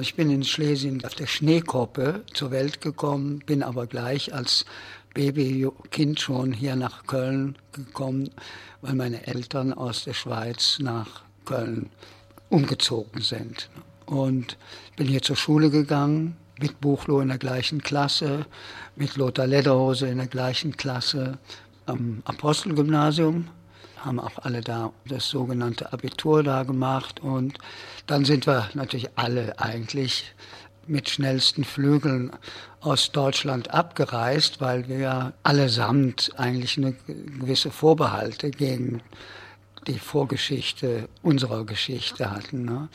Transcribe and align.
Ich 0.00 0.16
bin 0.16 0.28
in 0.28 0.42
Schlesien 0.42 1.04
auf 1.04 1.14
der 1.14 1.26
Schneekoppe 1.26 2.24
zur 2.32 2.50
Welt 2.50 2.80
gekommen, 2.80 3.38
bin 3.46 3.62
aber 3.62 3.86
gleich 3.86 4.34
als 4.34 4.64
Babykind 5.14 6.18
schon 6.18 6.52
hier 6.52 6.74
nach 6.74 7.06
Köln 7.06 7.56
gekommen, 7.72 8.30
weil 8.80 8.94
meine 8.94 9.24
Eltern 9.28 9.72
aus 9.72 10.02
der 10.02 10.14
Schweiz 10.14 10.78
nach 10.80 11.22
Köln 11.44 11.90
umgezogen 12.48 13.22
sind. 13.22 13.70
Und 14.06 14.58
bin 14.96 15.06
hier 15.06 15.22
zur 15.22 15.36
Schule 15.36 15.70
gegangen, 15.70 16.36
mit 16.60 16.80
Buchlo 16.80 17.20
in 17.20 17.28
der 17.28 17.38
gleichen 17.38 17.80
Klasse, 17.80 18.46
mit 18.96 19.16
Lothar 19.16 19.46
Lederhose 19.46 20.08
in 20.08 20.18
der 20.18 20.26
gleichen 20.26 20.76
Klasse 20.76 21.38
am 21.86 22.20
Apostelgymnasium 22.24 23.46
haben 24.04 24.20
auch 24.20 24.38
alle 24.42 24.60
da 24.60 24.92
das 25.06 25.28
sogenannte 25.28 25.92
Abitur 25.92 26.42
da 26.42 26.62
gemacht. 26.62 27.20
Und 27.20 27.58
dann 28.06 28.24
sind 28.24 28.46
wir 28.46 28.68
natürlich 28.74 29.08
alle 29.16 29.58
eigentlich 29.58 30.34
mit 30.86 31.08
schnellsten 31.08 31.64
Flügeln 31.64 32.30
aus 32.80 33.12
Deutschland 33.12 33.70
abgereist, 33.70 34.60
weil 34.60 34.88
wir 34.88 35.32
allesamt 35.42 36.32
eigentlich 36.36 36.76
eine 36.76 36.92
gewisse 37.38 37.70
Vorbehalte 37.70 38.50
gegen 38.50 39.02
die 39.86 39.98
Vorgeschichte 39.98 41.08
unserer 41.22 41.64
Geschichte 41.64 42.30
hatten. 42.30 42.64
Ne? 42.64 42.88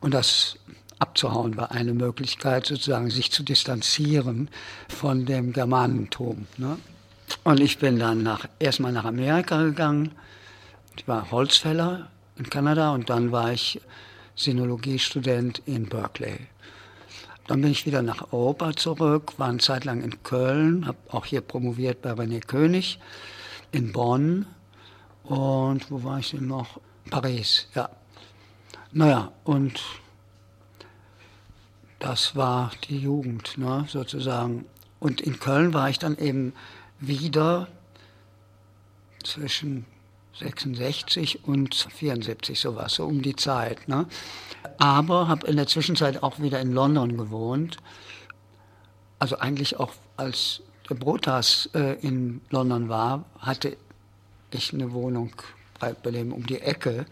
Und 0.00 0.14
das 0.14 0.56
abzuhauen 0.98 1.56
war 1.56 1.72
eine 1.72 1.92
Möglichkeit, 1.92 2.66
sozusagen 2.66 3.10
sich 3.10 3.30
zu 3.30 3.42
distanzieren 3.42 4.48
von 4.88 5.26
dem 5.26 5.52
Germanentum. 5.52 6.46
Ne? 6.56 6.78
Und 7.42 7.60
ich 7.60 7.78
bin 7.78 7.98
dann 7.98 8.22
nach, 8.22 8.46
erstmal 8.58 8.92
nach 8.92 9.04
Amerika 9.04 9.62
gegangen, 9.62 10.12
ich 10.96 11.08
war 11.08 11.30
Holzfäller 11.30 12.10
in 12.36 12.48
Kanada 12.50 12.92
und 12.92 13.10
dann 13.10 13.32
war 13.32 13.52
ich 13.52 13.80
Sinologiestudent 14.36 15.62
in 15.66 15.88
Berkeley. 15.88 16.38
Dann 17.46 17.60
bin 17.60 17.70
ich 17.70 17.86
wieder 17.86 18.02
nach 18.02 18.32
Europa 18.32 18.74
zurück, 18.74 19.34
war 19.36 19.48
eine 19.48 19.58
Zeit 19.58 19.84
lang 19.84 20.02
in 20.02 20.22
Köln, 20.22 20.86
habe 20.86 20.98
auch 21.08 21.26
hier 21.26 21.40
promoviert 21.40 22.02
bei 22.02 22.12
René 22.12 22.40
König, 22.40 22.98
in 23.70 23.92
Bonn 23.92 24.46
und 25.24 25.90
wo 25.90 26.02
war 26.04 26.18
ich 26.18 26.30
denn 26.30 26.46
noch? 26.46 26.80
Paris, 27.10 27.68
ja. 27.74 27.90
Naja, 28.92 29.32
und 29.44 29.80
das 31.98 32.36
war 32.36 32.70
die 32.88 32.98
Jugend, 32.98 33.58
ne, 33.58 33.84
sozusagen. 33.88 34.66
Und 35.00 35.20
in 35.20 35.38
Köln 35.38 35.74
war 35.74 35.90
ich 35.90 35.98
dann 35.98 36.16
eben 36.16 36.54
wieder 37.00 37.68
zwischen 39.22 39.84
66 40.38 41.44
und 41.44 41.74
74 41.74 42.58
sowas, 42.58 42.94
so 42.94 43.06
um 43.06 43.22
die 43.22 43.36
Zeit. 43.36 43.88
Ne? 43.88 44.06
Aber 44.78 45.28
habe 45.28 45.46
in 45.46 45.56
der 45.56 45.66
Zwischenzeit 45.66 46.22
auch 46.22 46.40
wieder 46.40 46.60
in 46.60 46.72
London 46.72 47.16
gewohnt. 47.16 47.78
Also 49.18 49.38
eigentlich 49.38 49.78
auch 49.78 49.92
als 50.16 50.62
der 50.88 50.96
Brotas 50.96 51.68
äh, 51.74 51.98
in 52.00 52.40
London 52.50 52.88
war, 52.88 53.24
hatte 53.38 53.76
ich 54.50 54.72
eine 54.72 54.92
Wohnung 54.92 55.32
bei, 55.78 55.92
bei 55.92 56.10
dem 56.10 56.32
um 56.32 56.46
die 56.46 56.60
Ecke 56.60 57.06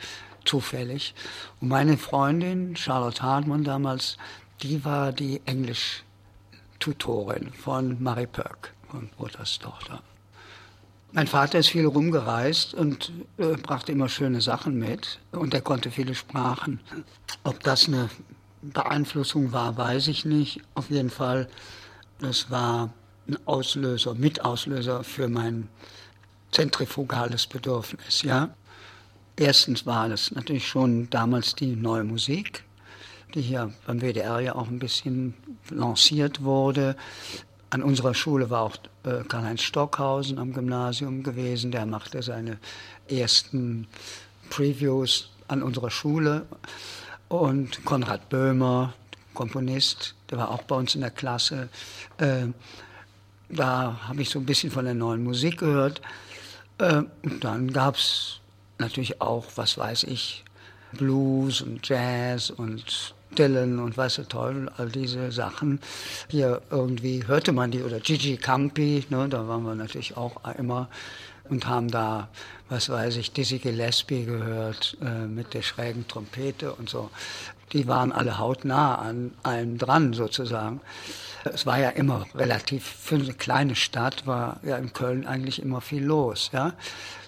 zufällig. 0.44 1.14
Und 1.60 1.68
meine 1.68 1.96
Freundin, 1.96 2.76
Charlotte 2.76 3.22
Hartmann 3.22 3.64
damals, 3.64 4.16
die 4.62 4.84
war 4.84 5.12
die 5.12 5.40
Englisch-Tutorin 5.46 7.52
von 7.52 8.02
Marie 8.02 8.26
Perk, 8.26 8.74
von 8.90 9.08
Brotas 9.16 9.58
Tochter. 9.58 10.02
Mein 11.14 11.26
Vater 11.26 11.58
ist 11.58 11.68
viel 11.68 11.84
rumgereist 11.84 12.72
und 12.72 13.12
äh, 13.36 13.56
brachte 13.58 13.92
immer 13.92 14.08
schöne 14.08 14.40
Sachen 14.40 14.78
mit 14.78 15.20
und 15.32 15.52
er 15.52 15.60
konnte 15.60 15.90
viele 15.90 16.14
Sprachen. 16.14 16.80
Ob 17.44 17.62
das 17.62 17.86
eine 17.86 18.08
Beeinflussung 18.62 19.52
war, 19.52 19.76
weiß 19.76 20.08
ich 20.08 20.24
nicht. 20.24 20.62
Auf 20.74 20.88
jeden 20.88 21.10
Fall, 21.10 21.48
das 22.18 22.50
war 22.50 22.94
ein 23.28 23.36
Auslöser, 23.44 24.14
Mitauslöser 24.14 25.04
für 25.04 25.28
mein 25.28 25.68
zentrifugales 26.50 27.46
Bedürfnis. 27.46 28.22
Ja? 28.22 28.54
Erstens 29.36 29.84
war 29.84 30.08
das 30.08 30.30
natürlich 30.30 30.66
schon 30.66 31.10
damals 31.10 31.54
die 31.54 31.76
neue 31.76 32.04
Musik, 32.04 32.64
die 33.34 33.42
hier 33.42 33.70
beim 33.86 34.00
WDR 34.00 34.40
ja 34.40 34.54
auch 34.54 34.68
ein 34.68 34.78
bisschen 34.78 35.34
lanciert 35.68 36.42
wurde. 36.42 36.96
An 37.72 37.82
unserer 37.82 38.12
Schule 38.12 38.50
war 38.50 38.60
auch 38.60 38.76
äh, 39.04 39.24
Karl-Heinz 39.26 39.62
Stockhausen 39.62 40.38
am 40.38 40.52
Gymnasium 40.52 41.22
gewesen. 41.22 41.72
Der 41.72 41.86
machte 41.86 42.22
seine 42.22 42.58
ersten 43.08 43.86
Previews 44.50 45.30
an 45.48 45.62
unserer 45.62 45.90
Schule. 45.90 46.44
Und 47.28 47.82
Konrad 47.86 48.28
Böhmer, 48.28 48.92
Komponist, 49.32 50.14
der 50.30 50.36
war 50.36 50.50
auch 50.50 50.64
bei 50.64 50.76
uns 50.76 50.94
in 50.94 51.00
der 51.00 51.12
Klasse. 51.12 51.70
Äh, 52.18 52.48
da 53.48 54.00
habe 54.06 54.20
ich 54.20 54.28
so 54.28 54.38
ein 54.38 54.44
bisschen 54.44 54.70
von 54.70 54.84
der 54.84 54.92
neuen 54.92 55.24
Musik 55.24 55.60
gehört. 55.60 56.02
Äh, 56.76 57.04
und 57.22 57.42
dann 57.42 57.72
gab 57.72 57.96
es 57.96 58.40
natürlich 58.76 59.22
auch, 59.22 59.46
was 59.56 59.78
weiß 59.78 60.02
ich, 60.02 60.44
Blues 60.92 61.62
und 61.62 61.88
Jazz 61.88 62.50
und 62.50 63.14
Dylan 63.38 63.78
und 63.78 63.96
weiß 63.96 64.16
der 64.16 64.28
Teufel, 64.28 64.70
all 64.76 64.88
diese 64.88 65.32
Sachen. 65.32 65.80
Hier 66.28 66.62
irgendwie 66.70 67.26
hörte 67.26 67.52
man 67.52 67.70
die, 67.70 67.82
oder 67.82 68.00
Gigi 68.00 68.36
Campi, 68.36 69.04
ne, 69.10 69.28
da 69.28 69.48
waren 69.48 69.62
wir 69.64 69.74
natürlich 69.74 70.16
auch 70.16 70.36
immer 70.58 70.88
und 71.48 71.66
haben 71.66 71.90
da, 71.90 72.28
was 72.68 72.88
weiß 72.88 73.16
ich, 73.16 73.32
Dizzy 73.32 73.58
Gillespie 73.58 74.24
gehört 74.24 74.96
äh, 75.02 75.26
mit 75.26 75.54
der 75.54 75.62
schrägen 75.62 76.06
Trompete 76.08 76.72
und 76.72 76.88
so. 76.88 77.10
Die 77.72 77.86
waren 77.88 78.12
alle 78.12 78.38
hautnah 78.38 78.96
an 78.96 79.32
allem 79.42 79.78
dran 79.78 80.12
sozusagen. 80.12 80.80
Es 81.44 81.66
war 81.66 81.78
ja 81.78 81.88
immer 81.90 82.26
relativ, 82.34 82.84
für 82.84 83.16
eine 83.16 83.34
kleine 83.34 83.74
Stadt 83.74 84.26
war 84.26 84.60
ja 84.62 84.76
in 84.76 84.92
Köln 84.92 85.26
eigentlich 85.26 85.60
immer 85.60 85.80
viel 85.80 86.04
los, 86.04 86.50
ja. 86.52 86.74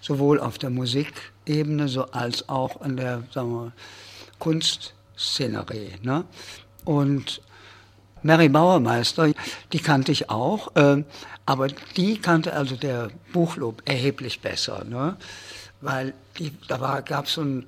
Sowohl 0.00 0.38
auf 0.38 0.58
der 0.58 0.70
Musikebene 0.70 1.88
so 1.88 2.04
als 2.12 2.48
auch 2.48 2.80
an 2.82 2.96
der, 2.96 3.22
sagen 3.32 3.52
wir, 3.52 3.72
Kunst 4.38 4.94
Szenerie. 5.16 5.92
Ne? 6.02 6.24
Und 6.84 7.40
Mary 8.22 8.48
Bauermeister, 8.48 9.32
die 9.72 9.78
kannte 9.78 10.12
ich 10.12 10.30
auch, 10.30 10.74
äh, 10.76 11.04
aber 11.46 11.68
die 11.68 12.18
kannte 12.18 12.54
also 12.54 12.76
der 12.76 13.10
Buchlob 13.32 13.82
erheblich 13.84 14.40
besser, 14.40 14.84
ne? 14.84 15.16
weil 15.80 16.14
die, 16.38 16.52
da 16.68 17.00
gab 17.00 17.26
es 17.26 17.34
so 17.34 17.42
ein, 17.42 17.66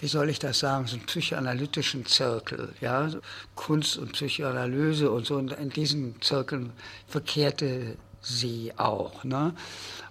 wie 0.00 0.08
soll 0.08 0.30
ich 0.30 0.38
das 0.38 0.60
sagen, 0.60 0.86
so 0.86 0.96
einen 0.96 1.04
psychoanalytischen 1.04 2.06
Zirkel, 2.06 2.74
ja, 2.80 3.10
Kunst 3.54 3.98
und 3.98 4.12
Psychoanalyse 4.12 5.10
und 5.10 5.26
so, 5.26 5.36
und 5.36 5.52
in 5.52 5.68
diesen 5.68 6.20
Zirkeln 6.22 6.72
verkehrte 7.06 7.96
sie 8.22 8.72
auch. 8.78 9.24
Ne? 9.24 9.54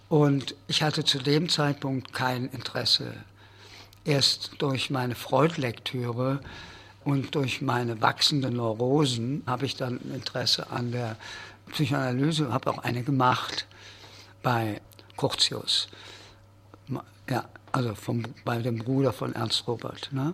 Und 0.07 0.55
ich 0.67 0.83
hatte 0.83 1.03
zu 1.03 1.17
dem 1.17 1.49
Zeitpunkt 1.49 2.13
kein 2.13 2.45
Interesse. 2.49 3.13
Erst 4.09 4.53
durch 4.57 4.89
meine 4.89 5.13
Freud-Lektüre 5.13 6.39
und 7.03 7.35
durch 7.35 7.61
meine 7.61 8.01
wachsenden 8.01 8.55
Neurosen 8.55 9.43
habe 9.45 9.67
ich 9.67 9.75
dann 9.75 9.99
Interesse 10.11 10.71
an 10.71 10.91
der 10.91 11.15
Psychoanalyse, 11.71 12.51
habe 12.51 12.71
auch 12.71 12.79
eine 12.79 13.03
gemacht 13.03 13.67
bei 14.41 14.81
Curtius. 15.15 15.89
Ja, 17.29 17.45
also 17.71 17.93
vom, 17.93 18.23
bei 18.43 18.57
dem 18.57 18.79
Bruder 18.79 19.13
von 19.13 19.35
Ernst 19.35 19.67
Robert. 19.67 20.09
Ne? 20.11 20.33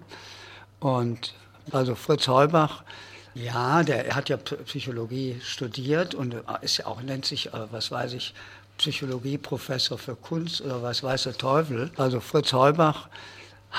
Und 0.79 1.33
also 1.71 1.95
Fritz 1.95 2.29
Heubach, 2.29 2.85
ja, 3.33 3.83
der 3.83 4.15
hat 4.15 4.29
ja 4.29 4.37
Psychologie 4.37 5.41
studiert 5.43 6.15
und 6.15 6.33
ist 6.61 6.77
ja 6.77 6.85
auch, 6.85 7.01
nennt 7.01 7.25
sich, 7.25 7.47
äh, 7.47 7.71
was 7.73 7.91
weiß 7.91 8.13
ich, 8.13 8.33
Psychologieprofessor 8.77 9.97
für 9.97 10.15
Kunst 10.15 10.61
oder 10.61 10.81
was 10.81 11.03
weiß 11.03 11.23
der 11.23 11.37
Teufel. 11.37 11.91
Also 11.97 12.21
Fritz 12.21 12.53
Heubach 12.53 13.09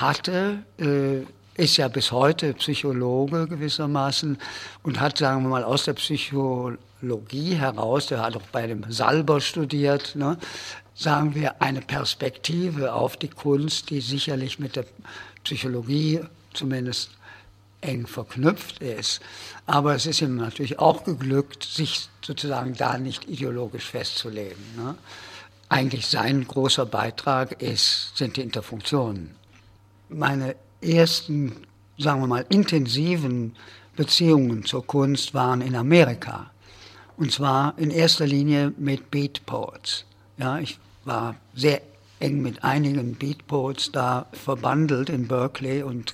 hatte 0.01 0.63
äh, 0.79 1.23
ist 1.57 1.77
ja 1.77 1.87
bis 1.87 2.11
heute 2.11 2.53
Psychologe 2.53 3.47
gewissermaßen 3.47 4.37
und 4.83 4.99
hat, 4.99 5.17
sagen 5.17 5.43
wir 5.43 5.49
mal, 5.49 5.63
aus 5.63 5.85
der 5.85 5.93
Psychologie 5.93 7.55
heraus, 7.55 8.05
der 8.07 8.21
hat 8.21 8.35
auch 8.35 8.47
bei 8.51 8.67
dem 8.67 8.89
Salber 8.91 9.41
studiert, 9.41 10.15
ne, 10.15 10.37
sagen 10.93 11.33
wir, 11.33 11.61
eine 11.61 11.81
Perspektive 11.81 12.93
auf 12.93 13.17
die 13.17 13.27
Kunst, 13.27 13.89
die 13.89 14.01
sicherlich 14.01 14.59
mit 14.59 14.75
der 14.75 14.85
Psychologie 15.43 16.21
zumindest 16.53 17.09
eng 17.81 18.05
verknüpft 18.05 18.79
ist. 18.79 19.21
Aber 19.65 19.95
es 19.95 20.05
ist 20.05 20.21
ihm 20.21 20.35
natürlich 20.35 20.77
auch 20.77 21.03
geglückt, 21.03 21.63
sich 21.63 22.07
sozusagen 22.21 22.75
da 22.75 22.97
nicht 22.97 23.27
ideologisch 23.27 23.85
festzulegen. 23.85 24.63
Ne? 24.75 24.95
Eigentlich 25.69 26.07
sein 26.07 26.47
großer 26.47 26.85
Beitrag 26.85 27.61
ist, 27.61 28.15
sind 28.15 28.37
die 28.37 28.41
Interfunktionen. 28.41 29.36
Meine 30.09 30.55
ersten, 30.81 31.55
sagen 31.97 32.21
wir 32.21 32.27
mal, 32.27 32.45
intensiven 32.49 33.55
Beziehungen 33.95 34.63
zur 34.63 34.85
Kunst 34.85 35.33
waren 35.33 35.61
in 35.61 35.75
Amerika. 35.75 36.51
Und 37.17 37.31
zwar 37.31 37.73
in 37.77 37.91
erster 37.91 38.27
Linie 38.27 38.73
mit 38.77 39.09
Beat 39.11 39.45
Poets. 39.45 40.05
Ja, 40.37 40.59
ich 40.59 40.79
war 41.03 41.35
sehr 41.55 41.81
eng 42.19 42.41
mit 42.41 42.63
einigen 42.63 43.15
Beat 43.15 43.47
Poets 43.47 43.91
da 43.91 44.27
verbandelt 44.31 45.09
in 45.09 45.27
Berkeley 45.27 45.83
und 45.83 46.13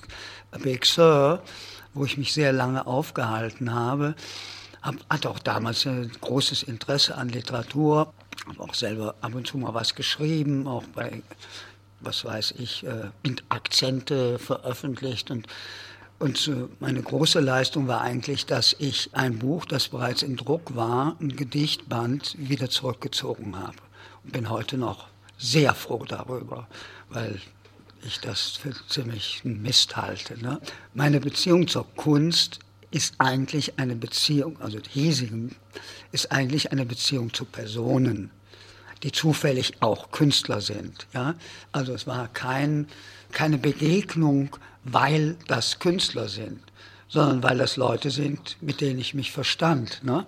Big 0.62 0.86
Sur. 0.86 1.42
wo 1.94 2.04
ich 2.04 2.18
mich 2.18 2.32
sehr 2.32 2.52
lange 2.52 2.86
aufgehalten 2.86 3.72
habe. 3.72 4.14
Hab, 4.82 4.96
hatte 5.08 5.30
auch 5.30 5.38
damals 5.38 5.86
ein 5.86 6.10
großes 6.20 6.64
Interesse 6.64 7.16
an 7.16 7.28
Literatur, 7.28 8.12
habe 8.46 8.60
auch 8.60 8.74
selber 8.74 9.14
ab 9.20 9.34
und 9.34 9.46
zu 9.46 9.56
mal 9.58 9.72
was 9.72 9.94
geschrieben, 9.94 10.66
auch 10.66 10.84
bei, 10.94 11.22
was 12.00 12.24
weiß 12.24 12.54
ich, 12.58 12.84
äh, 12.84 13.10
Akzente 13.48 14.38
veröffentlicht 14.38 15.30
und 15.30 15.46
und 16.20 16.50
meine 16.80 17.02
große 17.02 17.40
Leistung 17.40 17.88
war 17.88 18.00
eigentlich, 18.00 18.46
dass 18.46 18.74
ich 18.78 19.10
ein 19.12 19.40
Buch, 19.40 19.64
das 19.66 19.88
bereits 19.88 20.22
in 20.22 20.36
Druck 20.36 20.76
war, 20.76 21.16
ein 21.20 21.34
Gedichtband, 21.34 22.36
wieder 22.38 22.70
zurückgezogen 22.70 23.58
habe. 23.58 23.76
Und 24.22 24.32
bin 24.32 24.48
heute 24.48 24.78
noch 24.78 25.08
sehr 25.36 25.74
froh 25.74 26.04
darüber, 26.06 26.68
weil 27.10 27.40
ich 28.06 28.20
das 28.20 28.50
für 28.50 28.72
ziemlich 28.88 29.42
Mist 29.44 29.96
halte. 29.96 30.40
Ne? 30.40 30.60
Meine 30.94 31.20
Beziehung 31.20 31.66
zur 31.66 31.86
Kunst 31.96 32.60
ist 32.90 33.14
eigentlich 33.18 33.78
eine 33.78 33.96
Beziehung, 33.96 34.60
also 34.60 34.78
die 34.78 34.90
hiesige, 34.90 35.50
ist 36.12 36.30
eigentlich 36.30 36.70
eine 36.70 36.86
Beziehung 36.86 37.34
zu 37.34 37.44
Personen, 37.44 38.30
die 39.04 39.12
zufällig 39.12 39.74
auch 39.80 40.10
Künstler 40.10 40.60
sind. 40.60 41.06
Ja? 41.12 41.34
Also 41.70 41.92
es 41.92 42.06
war 42.06 42.26
kein, 42.28 42.88
keine 43.30 43.58
Begegnung, 43.58 44.56
weil 44.82 45.36
das 45.46 45.78
Künstler 45.78 46.28
sind, 46.28 46.60
sondern 47.08 47.42
weil 47.42 47.58
das 47.58 47.76
Leute 47.76 48.10
sind, 48.10 48.56
mit 48.60 48.80
denen 48.80 48.98
ich 48.98 49.14
mich 49.14 49.30
verstand. 49.30 50.02
Ne? 50.02 50.26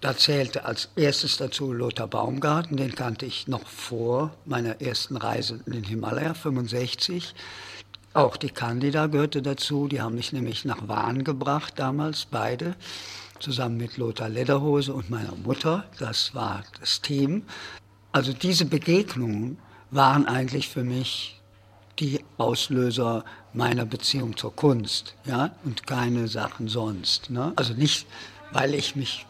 Da 0.00 0.16
zählte 0.16 0.64
als 0.64 0.90
erstes 0.94 1.36
dazu 1.36 1.72
Lothar 1.72 2.06
Baumgarten, 2.06 2.76
den 2.76 2.94
kannte 2.94 3.26
ich 3.26 3.48
noch 3.48 3.66
vor 3.66 4.32
meiner 4.44 4.80
ersten 4.80 5.16
Reise 5.16 5.60
in 5.66 5.72
den 5.72 5.84
Himalaya, 5.84 6.34
65. 6.34 7.34
Auch 8.14 8.36
die 8.36 8.50
Candida 8.50 9.08
gehörte 9.08 9.42
dazu, 9.42 9.88
die 9.88 10.00
haben 10.00 10.14
mich 10.14 10.32
nämlich 10.32 10.64
nach 10.64 10.86
Wahn 10.86 11.24
gebracht 11.24 11.74
damals, 11.76 12.26
beide, 12.26 12.76
zusammen 13.40 13.78
mit 13.78 13.96
Lothar 13.96 14.28
Lederhose 14.28 14.94
und 14.94 15.10
meiner 15.10 15.34
Mutter. 15.34 15.84
Das 15.98 16.34
war 16.34 16.62
das 16.80 17.02
Team. 17.02 17.42
Also 18.16 18.32
diese 18.32 18.64
Begegnungen 18.64 19.58
waren 19.90 20.26
eigentlich 20.26 20.70
für 20.70 20.82
mich 20.82 21.38
die 21.98 22.24
Auslöser 22.38 23.26
meiner 23.52 23.84
Beziehung 23.84 24.38
zur 24.38 24.56
Kunst, 24.56 25.14
ja, 25.26 25.54
und 25.64 25.86
keine 25.86 26.26
Sachen 26.26 26.66
sonst. 26.68 27.28
Ne? 27.28 27.52
Also 27.56 27.74
nicht, 27.74 28.06
weil 28.52 28.74
ich 28.74 28.96
mich 28.96 29.26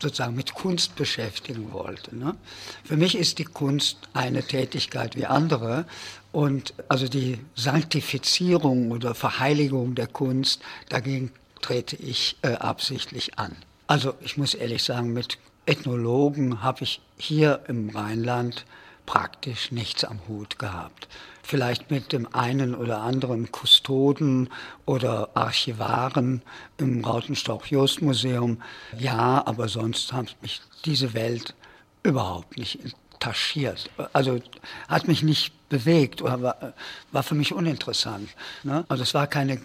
sozusagen 0.00 0.36
mit 0.36 0.54
Kunst 0.54 0.94
beschäftigen 0.94 1.72
wollte. 1.72 2.14
Ne? 2.14 2.36
Für 2.84 2.96
mich 2.96 3.16
ist 3.16 3.40
die 3.40 3.44
Kunst 3.44 3.96
eine 4.12 4.44
Tätigkeit 4.44 5.16
wie 5.16 5.26
andere 5.26 5.84
und 6.30 6.74
also 6.88 7.08
die 7.08 7.40
Sanktifizierung 7.56 8.92
oder 8.92 9.16
Verheiligung 9.16 9.96
der 9.96 10.06
Kunst, 10.06 10.62
dagegen 10.90 11.32
trete 11.60 11.96
ich 11.96 12.36
äh, 12.42 12.52
absichtlich 12.52 13.36
an. 13.36 13.56
Also 13.88 14.14
ich 14.20 14.36
muss 14.36 14.54
ehrlich 14.54 14.84
sagen, 14.84 15.12
mit 15.12 15.38
Ethnologen 15.68 16.62
habe 16.62 16.84
ich 16.84 17.00
hier 17.16 17.60
im 17.68 17.90
Rheinland 17.90 18.64
praktisch 19.06 19.72
nichts 19.72 20.04
am 20.04 20.20
Hut 20.28 20.58
gehabt 20.58 21.08
vielleicht 21.48 21.90
mit 21.90 22.12
dem 22.12 22.32
einen 22.34 22.74
oder 22.74 23.00
anderen 23.00 23.50
Kustoden 23.50 24.50
oder 24.84 25.30
Archivaren 25.32 26.42
im 26.76 27.02
Rautenstauch-Jost-Museum. 27.02 28.60
Ja, 28.98 29.46
aber 29.46 29.68
sonst 29.68 30.12
hat 30.12 30.36
mich 30.42 30.60
diese 30.84 31.14
Welt 31.14 31.54
überhaupt 32.02 32.58
nicht 32.58 32.78
taschiert. 33.18 33.88
Also 34.12 34.40
hat 34.88 35.08
mich 35.08 35.22
nicht 35.22 35.54
bewegt 35.70 36.20
oder 36.20 36.42
war, 36.42 36.74
war 37.12 37.22
für 37.22 37.34
mich 37.34 37.54
uninteressant. 37.54 38.28
Ne? 38.62 38.84
Also 38.88 39.02
es 39.04 39.14
war 39.14 39.26
keine 39.26 39.58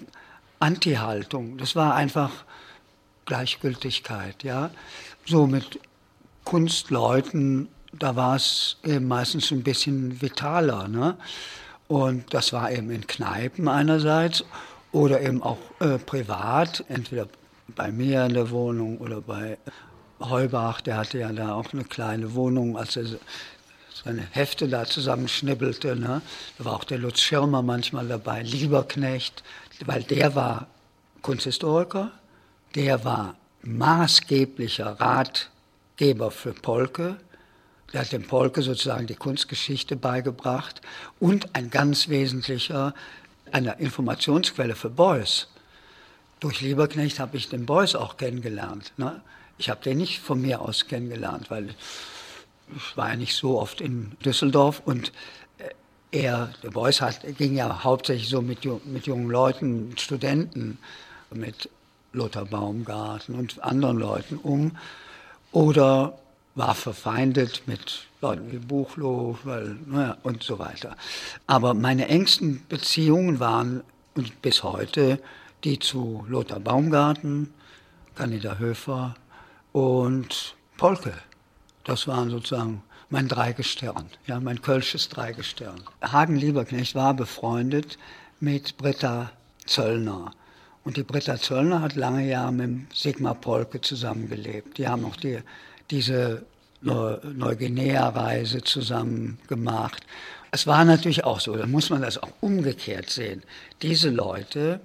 Anti-Haltung, 0.59 1.57
das 1.57 1.75
war 1.75 1.95
einfach 1.95 2.31
Gleichgültigkeit. 3.25 4.43
Ja? 4.43 4.71
So 5.25 5.47
mit 5.47 5.81
Kunstleuten, 6.43 7.67
da 7.91 8.15
war 8.15 8.35
es 8.35 8.77
meistens 9.01 9.51
ein 9.51 9.63
bisschen 9.63 10.21
vitaler. 10.21 10.87
Ne? 10.87 11.17
Und 11.87 12.33
das 12.33 12.53
war 12.53 12.71
eben 12.71 12.89
in 12.91 13.05
Kneipen 13.05 13.67
einerseits 13.67 14.43
oder 14.91 15.21
eben 15.21 15.41
auch 15.43 15.57
äh, 15.79 15.97
privat, 15.97 16.83
entweder 16.87 17.27
bei 17.75 17.91
mir 17.91 18.25
in 18.25 18.33
der 18.33 18.49
Wohnung 18.51 18.97
oder 18.97 19.21
bei 19.21 19.57
Heubach, 20.19 20.81
der 20.81 20.97
hatte 20.97 21.19
ja 21.19 21.31
da 21.31 21.53
auch 21.53 21.73
eine 21.73 21.83
kleine 21.83 22.33
Wohnung, 22.35 22.77
als 22.77 22.95
er 22.95 23.05
seine 24.03 24.21
Hefte 24.31 24.67
da 24.67 24.85
zusammenschnibbelte. 24.85 25.95
Ne? 25.95 26.21
Da 26.57 26.65
war 26.65 26.73
auch 26.73 26.83
der 26.83 26.97
Lutz 26.97 27.21
Schirmer 27.21 27.61
manchmal 27.61 28.07
dabei, 28.07 28.43
Lieberknecht, 28.43 29.43
weil 29.85 30.03
der 30.03 30.35
war 30.35 30.67
Kunsthistoriker, 31.21 32.11
der 32.75 33.03
war 33.05 33.35
maßgeblicher 33.63 34.99
Ratgeber 35.93 36.31
für 36.31 36.53
Polke, 36.53 37.17
der 37.91 38.01
hat 38.01 38.11
dem 38.11 38.23
Polke 38.23 38.63
sozusagen 38.63 39.05
die 39.05 39.15
Kunstgeschichte 39.15 39.95
beigebracht 39.95 40.81
und 41.19 41.55
ein 41.55 41.69
ganz 41.69 42.09
wesentlicher, 42.09 42.95
eine 43.51 43.79
Informationsquelle 43.79 44.75
für 44.75 44.89
Beuys. 44.89 45.49
Durch 46.39 46.61
Lieberknecht 46.61 47.19
habe 47.19 47.37
ich 47.37 47.49
den 47.49 47.67
Beuys 47.67 47.93
auch 47.93 48.17
kennengelernt. 48.17 48.93
Ne? 48.97 49.21
Ich 49.59 49.69
habe 49.69 49.83
den 49.83 49.99
nicht 49.99 50.19
von 50.19 50.41
mir 50.41 50.61
aus 50.61 50.87
kennengelernt, 50.87 51.51
weil 51.51 51.75
ich 52.75 52.97
war 52.97 53.09
ja 53.09 53.15
nicht 53.15 53.35
so 53.35 53.59
oft 53.59 53.79
in 53.79 54.13
Düsseldorf 54.25 54.81
und 54.83 55.11
äh, 55.59 55.69
er, 56.23 56.49
der 56.63 56.71
Beuys 56.71 57.01
hat, 57.01 57.19
ging 57.37 57.55
ja 57.55 57.83
hauptsächlich 57.83 58.29
so 58.29 58.41
mit, 58.41 58.65
mit 58.85 59.05
jungen 59.05 59.29
Leuten, 59.29 59.95
Studenten, 59.99 60.79
mit 61.29 61.69
Lothar 62.13 62.45
Baumgarten 62.45 63.35
und 63.35 63.63
anderen 63.63 63.97
Leuten 63.97 64.37
um. 64.37 64.71
Oder 65.53 66.17
war 66.55 66.73
verfeindet 66.73 67.63
mit 67.67 68.07
Leuten 68.21 68.51
wie 68.51 68.57
Buchloh 68.57 69.37
weil, 69.43 69.77
naja, 69.85 70.17
und 70.23 70.43
so 70.43 70.57
weiter. 70.59 70.97
Aber 71.47 71.73
meine 71.73 72.07
engsten 72.07 72.65
Beziehungen 72.67 73.39
waren 73.39 73.83
und 74.15 74.41
bis 74.41 74.63
heute 74.63 75.19
die 75.63 75.79
zu 75.79 76.25
Lothar 76.27 76.59
Baumgarten, 76.59 77.53
Candida 78.15 78.57
Höfer 78.57 79.15
und 79.71 80.55
Polke. 80.77 81.13
Das 81.83 82.07
waren 82.07 82.29
sozusagen 82.29 82.83
mein 83.09 83.27
Dreigestirn, 83.27 84.05
ja, 84.25 84.39
mein 84.39 84.61
kölsches 84.61 85.07
Dreigestirn. 85.09 85.81
Hagen 86.01 86.35
Lieberknecht 86.35 86.95
war 86.95 87.13
befreundet 87.13 87.97
mit 88.39 88.77
Britta 88.77 89.31
Zöllner. 89.65 90.31
Und 90.83 90.97
die 90.97 91.03
Britta 91.03 91.37
Zöllner 91.37 91.81
hat 91.81 91.95
lange 91.95 92.27
Jahre 92.27 92.51
mit 92.51 92.93
Sigmar 92.93 93.35
Polke 93.35 93.79
zusammengelebt. 93.81 94.77
Die 94.77 94.87
haben 94.87 95.05
auch 95.05 95.15
die 95.15 95.39
diese 95.89 96.45
Neuguinea-Reise 96.81 98.61
zusammen 98.63 99.39
gemacht. 99.47 100.03
Es 100.51 100.67
war 100.67 100.83
natürlich 100.85 101.23
auch 101.23 101.39
so, 101.39 101.55
da 101.55 101.65
muss 101.65 101.89
man 101.89 102.01
das 102.01 102.17
auch 102.17 102.31
umgekehrt 102.41 103.09
sehen. 103.09 103.43
Diese 103.81 104.09
Leute, 104.09 104.81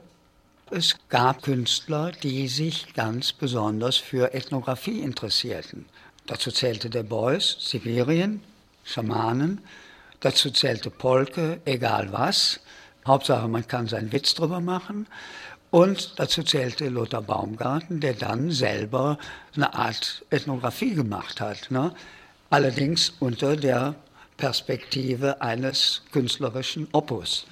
es 0.71 0.97
gab 1.09 1.43
Künstler, 1.43 2.13
die 2.23 2.49
sich 2.49 2.95
ganz 2.95 3.33
besonders 3.33 3.97
für 3.97 4.33
Ethnographie 4.35 5.01
interessierten. 5.01 5.87
Dazu 6.27 6.51
zählte 6.51 6.91
der 6.91 7.03
Beuys, 7.03 7.57
Sibirien, 7.59 8.43
Schamanen. 8.85 9.61
Dazu 10.21 10.51
zählte 10.51 10.91
Polke, 10.91 11.61
egal 11.65 12.13
was. 12.13 12.61
Hauptsache, 13.07 13.49
man 13.49 13.67
kann 13.67 13.89
seinen 13.89 14.13
Witz 14.13 14.35
drüber 14.35 14.61
machen. 14.61 15.07
Und 15.71 16.15
dazu 16.17 16.43
zählte 16.43 16.89
Lothar 16.89 17.23
Baumgarten, 17.23 18.01
der 18.01 18.15
dann 18.15 18.51
selber 18.51 19.19
eine 19.55 19.75
Art 19.75 20.25
Ethnographie 20.31 20.95
gemacht 20.95 21.41
hat. 21.41 21.71
Ne? 21.71 21.95
Allerdings 22.49 23.13
unter 23.21 23.57
der 23.57 23.95
Perspektive 24.39 25.43
eines 25.43 26.03
künstlerischen 26.13 26.89
Opus. 26.93 27.47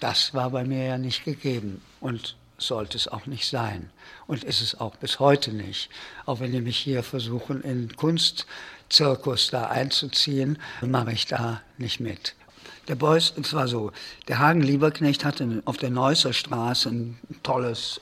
Das 0.00 0.32
war 0.32 0.50
bei 0.50 0.64
mir 0.64 0.84
ja 0.84 0.98
nicht 0.98 1.24
gegeben 1.24 1.82
und 2.00 2.36
sollte 2.56 2.96
es 2.96 3.08
auch 3.08 3.26
nicht 3.26 3.48
sein. 3.48 3.90
Und 4.26 4.44
ist 4.44 4.62
es 4.62 4.80
auch 4.80 4.96
bis 4.96 5.18
heute 5.18 5.52
nicht. 5.52 5.90
Auch 6.24 6.40
wenn 6.40 6.52
die 6.52 6.60
mich 6.60 6.78
hier 6.78 7.02
versuchen, 7.02 7.62
in 7.62 7.94
Kunstzirkus 7.96 9.50
da 9.50 9.66
einzuziehen, 9.66 10.58
mache 10.80 11.12
ich 11.12 11.26
da 11.26 11.60
nicht 11.76 12.00
mit. 12.00 12.34
Der 12.90 12.96
Beuys, 12.96 13.32
es 13.40 13.54
war 13.54 13.68
so, 13.68 13.92
der 14.26 14.40
Hagen 14.40 14.62
Lieberknecht 14.62 15.24
hatte 15.24 15.62
auf 15.64 15.76
der 15.76 15.90
Neusser 15.90 16.32
Straße 16.32 16.88
ein 16.88 17.18
tolles 17.44 18.00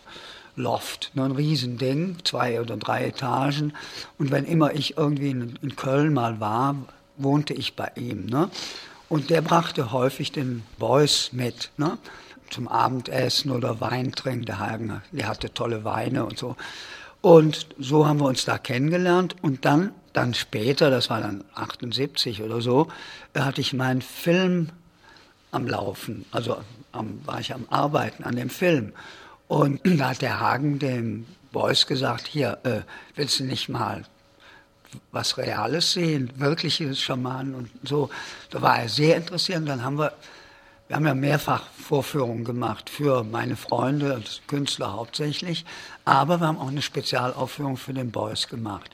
Loft, 0.56 1.10
ne, 1.12 1.24
ein 1.24 1.32
Riesending, 1.32 2.16
zwei 2.24 2.58
oder 2.58 2.78
drei 2.78 3.04
Etagen. 3.04 3.74
Und 4.18 4.30
wenn 4.30 4.46
immer 4.46 4.72
ich 4.72 4.96
irgendwie 4.96 5.28
in, 5.28 5.58
in 5.60 5.76
Köln 5.76 6.14
mal 6.14 6.40
war, 6.40 6.74
wohnte 7.18 7.52
ich 7.52 7.76
bei 7.76 7.92
ihm. 7.96 8.24
Ne? 8.24 8.48
Und 9.10 9.28
der 9.28 9.42
brachte 9.42 9.92
häufig 9.92 10.32
den 10.32 10.62
Beuys 10.78 11.34
mit. 11.34 11.70
Ne? 11.76 11.98
zum 12.48 12.66
Abendessen 12.66 13.50
oder 13.50 13.82
Wein 13.82 14.12
trinken. 14.12 14.46
Der 14.46 14.58
Hagen, 14.58 15.02
der 15.12 15.28
hatte 15.28 15.52
tolle 15.52 15.84
Weine 15.84 16.24
und 16.24 16.38
so. 16.38 16.56
Und 17.20 17.66
so 17.78 18.06
haben 18.06 18.20
wir 18.20 18.26
uns 18.26 18.46
da 18.46 18.56
kennengelernt. 18.56 19.36
Und 19.42 19.66
dann, 19.66 19.92
dann 20.14 20.32
später, 20.32 20.88
das 20.88 21.10
war 21.10 21.20
dann 21.20 21.44
78 21.54 22.42
oder 22.42 22.62
so, 22.62 22.88
hatte 23.36 23.60
ich 23.60 23.74
meinen 23.74 24.00
Film 24.00 24.70
am 25.50 25.66
Laufen. 25.66 26.24
Also 26.30 26.58
am, 26.92 27.20
war 27.24 27.40
ich 27.40 27.52
am 27.52 27.66
Arbeiten 27.70 28.24
an 28.24 28.36
dem 28.36 28.50
Film. 28.50 28.92
Und 29.46 29.80
da 29.84 30.10
hat 30.10 30.22
der 30.22 30.40
Hagen 30.40 30.78
dem 30.78 31.26
Beuys 31.52 31.86
gesagt, 31.86 32.26
hier, 32.26 32.58
äh, 32.64 32.80
willst 33.14 33.40
du 33.40 33.44
nicht 33.44 33.68
mal 33.68 34.04
was 35.12 35.36
Reales 35.36 35.92
sehen, 35.92 36.30
wirkliche 36.36 36.94
Schamanen 36.94 37.54
und 37.54 37.70
so. 37.82 38.10
Da 38.50 38.62
war 38.62 38.78
er 38.78 38.88
sehr 38.88 39.16
interessiert. 39.16 39.58
Und 39.58 39.66
dann 39.66 39.82
haben 39.82 39.98
wir, 39.98 40.12
wir 40.86 40.96
haben 40.96 41.06
ja 41.06 41.14
mehrfach 41.14 41.64
Vorführungen 41.76 42.44
gemacht 42.44 42.88
für 42.88 43.24
meine 43.24 43.56
Freunde 43.56 44.14
und 44.14 44.42
Künstler 44.46 44.94
hauptsächlich, 44.94 45.64
aber 46.04 46.40
wir 46.40 46.46
haben 46.46 46.58
auch 46.58 46.68
eine 46.68 46.82
Spezialaufführung 46.82 47.76
für 47.76 47.92
den 47.92 48.10
Beuys 48.10 48.48
gemacht. 48.48 48.90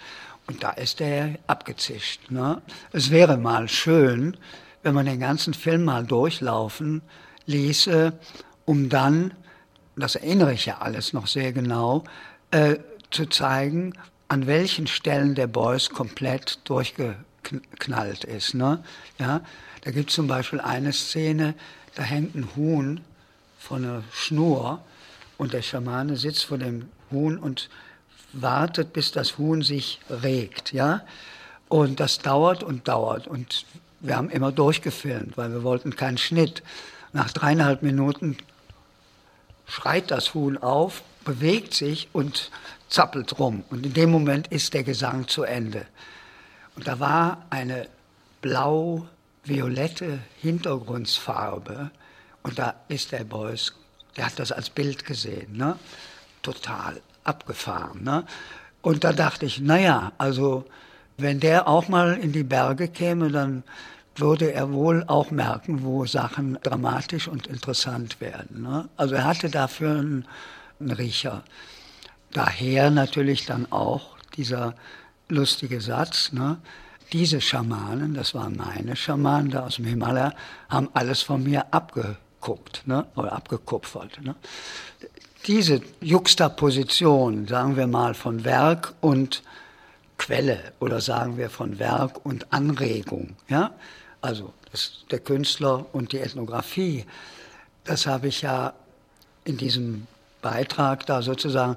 Und 0.47 0.63
da 0.63 0.71
ist 0.71 1.01
er 1.01 1.37
abgezischt. 1.47 2.31
Ne? 2.31 2.61
Es 2.93 3.11
wäre 3.11 3.37
mal 3.37 3.69
schön, 3.69 4.37
wenn 4.85 4.95
man 4.95 5.07
den 5.07 5.19
ganzen 5.19 5.55
Film 5.55 5.85
mal 5.85 6.05
durchlaufen 6.05 7.03
ließe, 7.47 8.13
um 8.65 8.89
dann, 8.89 9.35
das 9.97 10.15
erinnere 10.15 10.53
ich 10.53 10.67
ja 10.67 10.79
alles 10.79 11.13
noch 11.13 11.27
sehr 11.27 11.53
genau, 11.53 12.05
äh, 12.51 12.77
zu 13.11 13.27
zeigen, 13.27 13.95
an 14.29 14.47
welchen 14.47 14.87
Stellen 14.87 15.35
der 15.35 15.47
Beuys 15.47 15.91
komplett 15.91 16.61
durchgeknallt 16.65 18.25
ist. 18.25 18.55
Ne? 18.55 18.83
Ja, 19.19 19.41
da 19.83 19.91
gibt 19.91 20.11
es 20.11 20.17
zum 20.17 20.27
Beispiel 20.27 20.61
eine 20.61 20.93
Szene, 20.93 21.55
da 21.95 22.03
hängt 22.03 22.35
ein 22.35 22.49
Huhn 22.57 23.01
von 23.59 23.85
einer 23.85 24.03
Schnur 24.13 24.83
und 25.39 25.53
der 25.53 25.63
Schamane 25.63 26.17
sitzt 26.17 26.45
vor 26.45 26.59
dem 26.59 26.89
Huhn 27.11 27.39
und 27.39 27.71
wartet, 28.33 28.93
bis 28.93 29.13
das 29.13 29.39
Huhn 29.39 29.63
sich 29.63 30.01
regt. 30.11 30.73
Ja? 30.73 31.03
Und 31.69 32.01
das 32.01 32.19
dauert 32.19 32.63
und 32.63 32.89
dauert. 32.89 33.27
Und 33.27 33.65
wir 34.05 34.17
haben 34.17 34.29
immer 34.29 34.53
durchgefilmt, 34.53 35.37
weil 35.39 35.51
wir 35.51 35.63
wollten 35.63 35.97
keinen 35.97 36.19
Schnitt. 36.19 36.63
Nach 37.15 37.31
dreieinhalb 37.31 37.83
Minuten 37.83 38.37
schreit 39.67 40.11
das 40.11 40.35
Huhn 40.35 40.59
auf, 40.59 41.03
bewegt 41.25 41.73
sich 41.73 42.09
und 42.13 42.51
zappelt 42.91 43.39
rum. 43.39 43.65
Und 43.71 43.87
in 43.87 43.95
dem 43.95 44.11
Moment 44.11 44.49
ist 44.49 44.75
der 44.75 44.83
Gesang 44.83 45.27
zu 45.27 45.45
Ende. 45.45 45.87
Und 46.77 46.87
da 46.87 47.01
war 47.01 47.47
eine 47.49 47.89
blau-violette 48.43 50.19
Hintergrundfarbe. 50.43 51.91
Und 52.43 52.59
da 52.59 52.75
ist 52.89 53.13
der 53.13 53.25
Beuys, 53.25 53.73
der 54.19 54.27
hat 54.27 54.39
das 54.39 54.53
als 54.53 54.69
Bild 54.69 55.07
gesehen, 55.07 55.57
ne? 55.57 55.79
total 56.43 57.01
abgefahren. 57.25 58.05
Ne? 58.05 58.27
Und 58.83 59.03
da 59.03 59.15
dachte 59.15 59.47
ich, 59.47 59.61
naja, 59.61 60.13
also 60.19 60.67
wenn 61.17 61.41
der 61.41 61.69
auch 61.69 61.89
mal 61.89 62.15
in 62.15 62.33
die 62.33 62.43
Berge 62.43 62.89
käme, 62.89 63.31
dann 63.31 63.63
würde 64.17 64.53
er 64.53 64.73
wohl 64.73 65.05
auch 65.07 65.31
merken, 65.31 65.83
wo 65.83 66.07
Sachen 66.07 66.59
dramatisch 66.63 67.29
und 67.29 67.47
interessant 67.47 68.21
werden. 68.21 68.63
Ne? 68.63 68.89
Also 68.97 69.15
er 69.15 69.25
hatte 69.25 69.51
dafür 69.51 69.91
einen, 69.91 70.27
einen 70.81 70.93
Riecher. 70.93 71.43
Daher 72.33 72.91
natürlich 72.91 73.47
dann 73.47 73.71
auch 73.71 74.17
dieser 74.37 74.75
lustige 75.29 75.81
Satz, 75.81 76.33
ne? 76.33 76.59
diese 77.13 77.41
Schamanen, 77.41 78.15
das 78.15 78.35
waren 78.35 78.57
meine 78.57 78.97
Schamanen 78.97 79.51
da 79.51 79.67
aus 79.67 79.77
dem 79.77 79.85
Himalaya, 79.85 80.33
haben 80.69 80.89
alles 80.95 81.23
von 81.23 81.43
mir 81.43 81.73
abgeguckt 81.73 82.83
ne? 82.87 83.07
oder 83.15 83.33
abgekupfert. 83.33 84.23
Ne? 84.23 84.35
Diese 85.47 85.81
Juxtaposition, 86.01 87.47
sagen 87.47 87.77
wir 87.77 87.87
mal, 87.87 88.15
von 88.15 88.45
Werk 88.45 88.95
und 89.01 89.43
Quelle 90.19 90.73
oder 90.81 91.01
sagen 91.01 91.37
wir 91.37 91.51
von 91.51 91.79
Werk 91.79 92.25
und 92.25 92.53
Anregung, 92.53 93.37
ja, 93.49 93.73
also 94.21 94.53
das, 94.71 95.05
der 95.11 95.19
Künstler 95.19 95.87
und 95.93 96.13
die 96.13 96.19
Ethnographie, 96.19 97.05
das 97.85 98.07
habe 98.07 98.29
ich 98.29 98.43
ja 98.43 98.73
in 99.45 99.57
diesem 99.57 100.07
Beitrag 100.41 101.07
da 101.07 101.23
sozusagen 101.23 101.77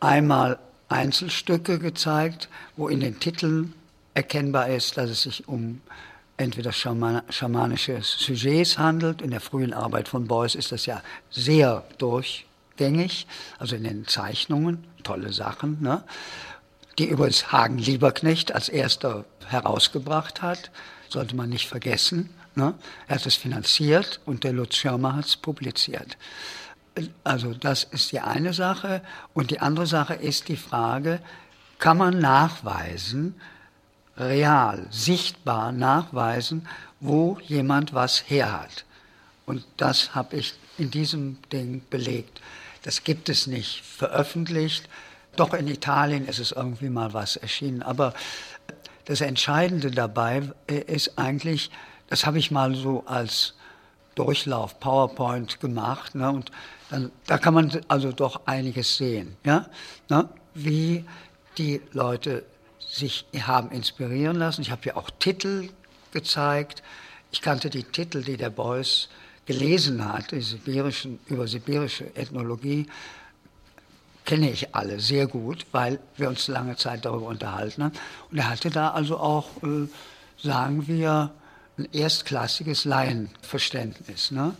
einmal 0.00 0.58
Einzelstücke 0.88 1.78
gezeigt, 1.78 2.48
wo 2.76 2.88
in 2.88 3.00
den 3.00 3.20
Titeln 3.20 3.74
erkennbar 4.14 4.68
ist, 4.68 4.96
dass 4.96 5.10
es 5.10 5.22
sich 5.22 5.48
um 5.48 5.80
entweder 6.36 6.72
schamanische 6.72 8.00
Sujets 8.02 8.78
handelt. 8.78 9.22
In 9.22 9.30
der 9.30 9.40
frühen 9.40 9.72
Arbeit 9.72 10.08
von 10.08 10.26
Beuys 10.26 10.54
ist 10.54 10.72
das 10.72 10.86
ja 10.86 11.02
sehr 11.30 11.84
durchgängig, 11.98 13.26
also 13.58 13.76
in 13.76 13.84
den 13.84 14.06
Zeichnungen, 14.06 14.84
tolle 15.02 15.32
Sachen, 15.32 15.80
ne? 15.80 16.02
Die 16.98 17.06
übrigens 17.06 17.52
Hagen 17.52 17.78
Lieberknecht 17.78 18.54
als 18.54 18.68
erster 18.68 19.24
herausgebracht 19.46 20.42
hat 20.42 20.70
sollte 21.12 21.36
man 21.36 21.50
nicht 21.50 21.68
vergessen. 21.68 22.30
Ne? 22.54 22.74
Er 23.06 23.16
hat 23.16 23.26
es 23.26 23.36
finanziert 23.36 24.20
und 24.24 24.44
der 24.44 24.52
Lutz 24.52 24.76
Schirmer 24.76 25.14
hat 25.14 25.26
es 25.26 25.36
publiziert. 25.36 26.16
Also 27.24 27.54
das 27.54 27.84
ist 27.84 28.12
die 28.12 28.20
eine 28.20 28.52
Sache. 28.52 29.02
Und 29.32 29.50
die 29.50 29.60
andere 29.60 29.86
Sache 29.86 30.14
ist 30.14 30.48
die 30.48 30.56
Frage, 30.56 31.20
kann 31.78 31.98
man 31.98 32.18
nachweisen, 32.18 33.34
real, 34.16 34.86
sichtbar 34.90 35.72
nachweisen, 35.72 36.68
wo 37.00 37.38
jemand 37.46 37.94
was 37.94 38.28
her 38.28 38.60
hat. 38.60 38.84
Und 39.46 39.64
das 39.76 40.14
habe 40.14 40.36
ich 40.36 40.54
in 40.78 40.90
diesem 40.90 41.38
Ding 41.50 41.82
belegt. 41.90 42.40
Das 42.82 43.04
gibt 43.04 43.28
es 43.28 43.46
nicht 43.46 43.82
veröffentlicht. 43.84 44.88
Doch 45.36 45.54
in 45.54 45.66
Italien 45.68 46.26
ist 46.26 46.38
es 46.38 46.52
irgendwie 46.52 46.90
mal 46.90 47.12
was 47.14 47.36
erschienen. 47.36 47.82
Aber 47.82 48.12
das 49.06 49.20
Entscheidende 49.20 49.90
dabei 49.90 50.42
äh, 50.66 50.80
ist 50.80 51.18
eigentlich, 51.18 51.70
das 52.08 52.26
habe 52.26 52.38
ich 52.38 52.50
mal 52.50 52.74
so 52.74 53.04
als 53.06 53.54
Durchlauf 54.14 54.78
PowerPoint 54.78 55.60
gemacht. 55.60 56.14
Ne, 56.14 56.30
und 56.30 56.50
dann, 56.90 57.10
da 57.26 57.38
kann 57.38 57.54
man 57.54 57.80
also 57.88 58.12
doch 58.12 58.42
einiges 58.46 58.96
sehen, 58.96 59.36
ja, 59.44 59.66
ne, 60.08 60.28
wie 60.54 61.04
die 61.58 61.80
Leute 61.92 62.44
sich 62.78 63.24
haben 63.40 63.70
inspirieren 63.70 64.36
lassen. 64.36 64.60
Ich 64.60 64.70
habe 64.70 64.82
ja 64.84 64.96
auch 64.96 65.10
Titel 65.18 65.70
gezeigt. 66.12 66.82
Ich 67.30 67.40
kannte 67.40 67.70
die 67.70 67.84
Titel, 67.84 68.22
die 68.22 68.36
der 68.36 68.50
Beuys 68.50 69.08
gelesen 69.46 70.12
hat, 70.12 70.30
die 70.32 70.42
sibirischen, 70.42 71.18
über 71.26 71.48
sibirische 71.48 72.14
Ethnologie 72.14 72.86
kenne 74.24 74.50
ich 74.50 74.74
alle 74.74 75.00
sehr 75.00 75.26
gut, 75.26 75.66
weil 75.72 75.98
wir 76.16 76.28
uns 76.28 76.48
lange 76.48 76.76
Zeit 76.76 77.04
darüber 77.04 77.26
unterhalten 77.26 77.84
haben. 77.84 77.94
Und 78.30 78.38
er 78.38 78.48
hatte 78.48 78.70
da 78.70 78.90
also 78.90 79.18
auch, 79.18 79.62
äh, 79.62 79.88
sagen 80.40 80.86
wir, 80.86 81.30
ein 81.78 81.88
erstklassiges 81.92 82.84
Laienverständnis. 82.84 84.30
Ne? 84.30 84.54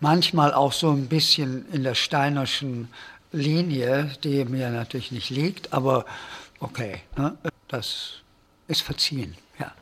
Manchmal 0.00 0.52
auch 0.52 0.72
so 0.72 0.90
ein 0.90 1.08
bisschen 1.08 1.70
in 1.72 1.82
der 1.82 1.94
steinerschen 1.94 2.88
Linie, 3.32 4.10
die 4.22 4.44
mir 4.44 4.70
natürlich 4.70 5.10
nicht 5.10 5.30
liegt, 5.30 5.72
aber 5.72 6.04
okay, 6.60 7.00
ne? 7.16 7.36
das 7.68 8.14
ist 8.68 8.82
verziehen. 8.82 9.36
Ja. 9.58 9.72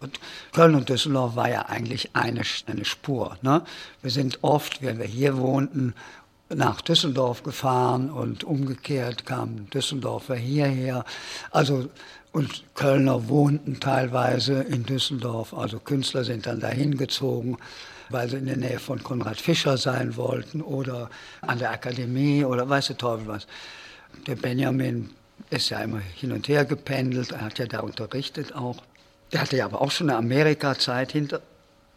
Und 0.00 0.20
Köln 0.52 0.74
und 0.74 0.88
Düsseldorf 0.88 1.36
war 1.36 1.48
ja 1.48 1.66
eigentlich 1.66 2.14
eine, 2.14 2.42
eine 2.66 2.84
Spur. 2.84 3.38
Ne? 3.42 3.64
Wir 4.02 4.10
sind 4.10 4.40
oft, 4.42 4.82
wenn 4.82 4.98
wir 4.98 5.06
hier 5.06 5.38
wohnten 5.38 5.94
nach 6.54 6.80
Düsseldorf 6.80 7.42
gefahren 7.42 8.10
und 8.10 8.44
umgekehrt 8.44 9.26
kamen 9.26 9.68
Düsseldorfer 9.70 10.34
hierher. 10.34 11.04
Also 11.50 11.88
und 12.32 12.64
Kölner 12.74 13.28
wohnten 13.28 13.78
teilweise 13.78 14.62
in 14.62 14.84
Düsseldorf, 14.84 15.52
also 15.52 15.78
Künstler 15.78 16.24
sind 16.24 16.46
dann 16.46 16.60
dahin 16.60 16.96
gezogen, 16.96 17.58
weil 18.08 18.28
sie 18.30 18.38
in 18.38 18.46
der 18.46 18.56
Nähe 18.56 18.78
von 18.78 19.02
Konrad 19.02 19.38
Fischer 19.38 19.76
sein 19.76 20.16
wollten 20.16 20.62
oder 20.62 21.10
an 21.42 21.58
der 21.58 21.70
Akademie 21.70 22.44
oder 22.44 22.68
weiß 22.68 22.86
der 22.88 22.96
Teufel 22.96 23.26
was. 23.26 23.46
Der 24.26 24.36
Benjamin 24.36 25.10
ist 25.50 25.68
ja 25.68 25.80
immer 25.80 25.98
hin 25.98 26.32
und 26.32 26.48
her 26.48 26.64
gependelt, 26.64 27.32
er 27.32 27.42
hat 27.42 27.58
ja 27.58 27.66
da 27.66 27.80
unterrichtet 27.80 28.54
auch. 28.54 28.82
Der 29.32 29.42
hatte 29.42 29.56
ja 29.58 29.66
aber 29.66 29.82
auch 29.82 29.90
schon 29.90 30.08
eine 30.08 30.18
Amerika-Zeit 30.18 31.12
hinter, 31.12 31.40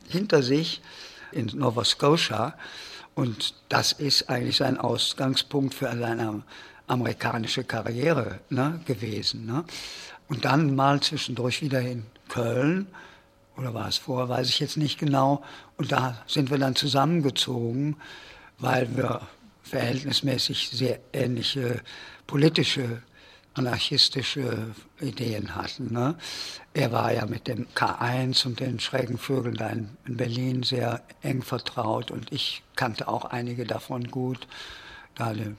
hinter 0.09 0.43
sich 0.43 0.81
in 1.31 1.49
Nova 1.53 1.85
Scotia. 1.85 2.55
Und 3.15 3.55
das 3.69 3.93
ist 3.93 4.29
eigentlich 4.29 4.57
sein 4.57 4.77
Ausgangspunkt 4.77 5.73
für 5.73 5.85
seine 5.97 6.43
amerikanische 6.87 7.63
Karriere 7.63 8.39
ne, 8.49 8.81
gewesen. 8.85 9.45
Ne? 9.45 9.63
Und 10.27 10.45
dann 10.45 10.75
mal 10.75 10.99
zwischendurch 10.99 11.61
wieder 11.61 11.81
in 11.81 12.05
Köln, 12.27 12.87
oder 13.57 13.73
war 13.73 13.87
es 13.87 13.97
vorher, 13.97 14.27
weiß 14.27 14.49
ich 14.49 14.59
jetzt 14.59 14.75
nicht 14.75 14.99
genau. 14.99 15.41
Und 15.77 15.91
da 15.91 16.21
sind 16.27 16.51
wir 16.51 16.57
dann 16.57 16.75
zusammengezogen, 16.75 17.95
weil 18.59 18.95
wir 18.97 19.21
verhältnismäßig 19.63 20.69
sehr 20.71 20.99
ähnliche 21.13 21.81
politische 22.27 23.01
anarchistische 23.55 24.75
Ideen 24.99 25.55
hatten. 25.55 25.91
Ne? 25.91 26.15
Er 26.73 26.91
war 26.91 27.13
ja 27.13 27.25
mit 27.25 27.47
dem 27.47 27.67
K1 27.73 28.45
und 28.45 28.59
den 28.59 28.79
schrägen 28.79 29.17
Vögeln 29.17 29.55
da 29.55 29.69
in, 29.69 29.89
in, 30.05 30.17
Berlin 30.17 30.63
sehr 30.63 31.01
eng 31.21 31.41
vertraut 31.41 32.11
und 32.11 32.31
ich 32.31 32.63
kannte 32.75 33.07
auch 33.07 33.25
einige 33.25 33.65
davon 33.65 34.11
gut. 34.11 34.47
Da 35.15 35.33
der 35.33 35.53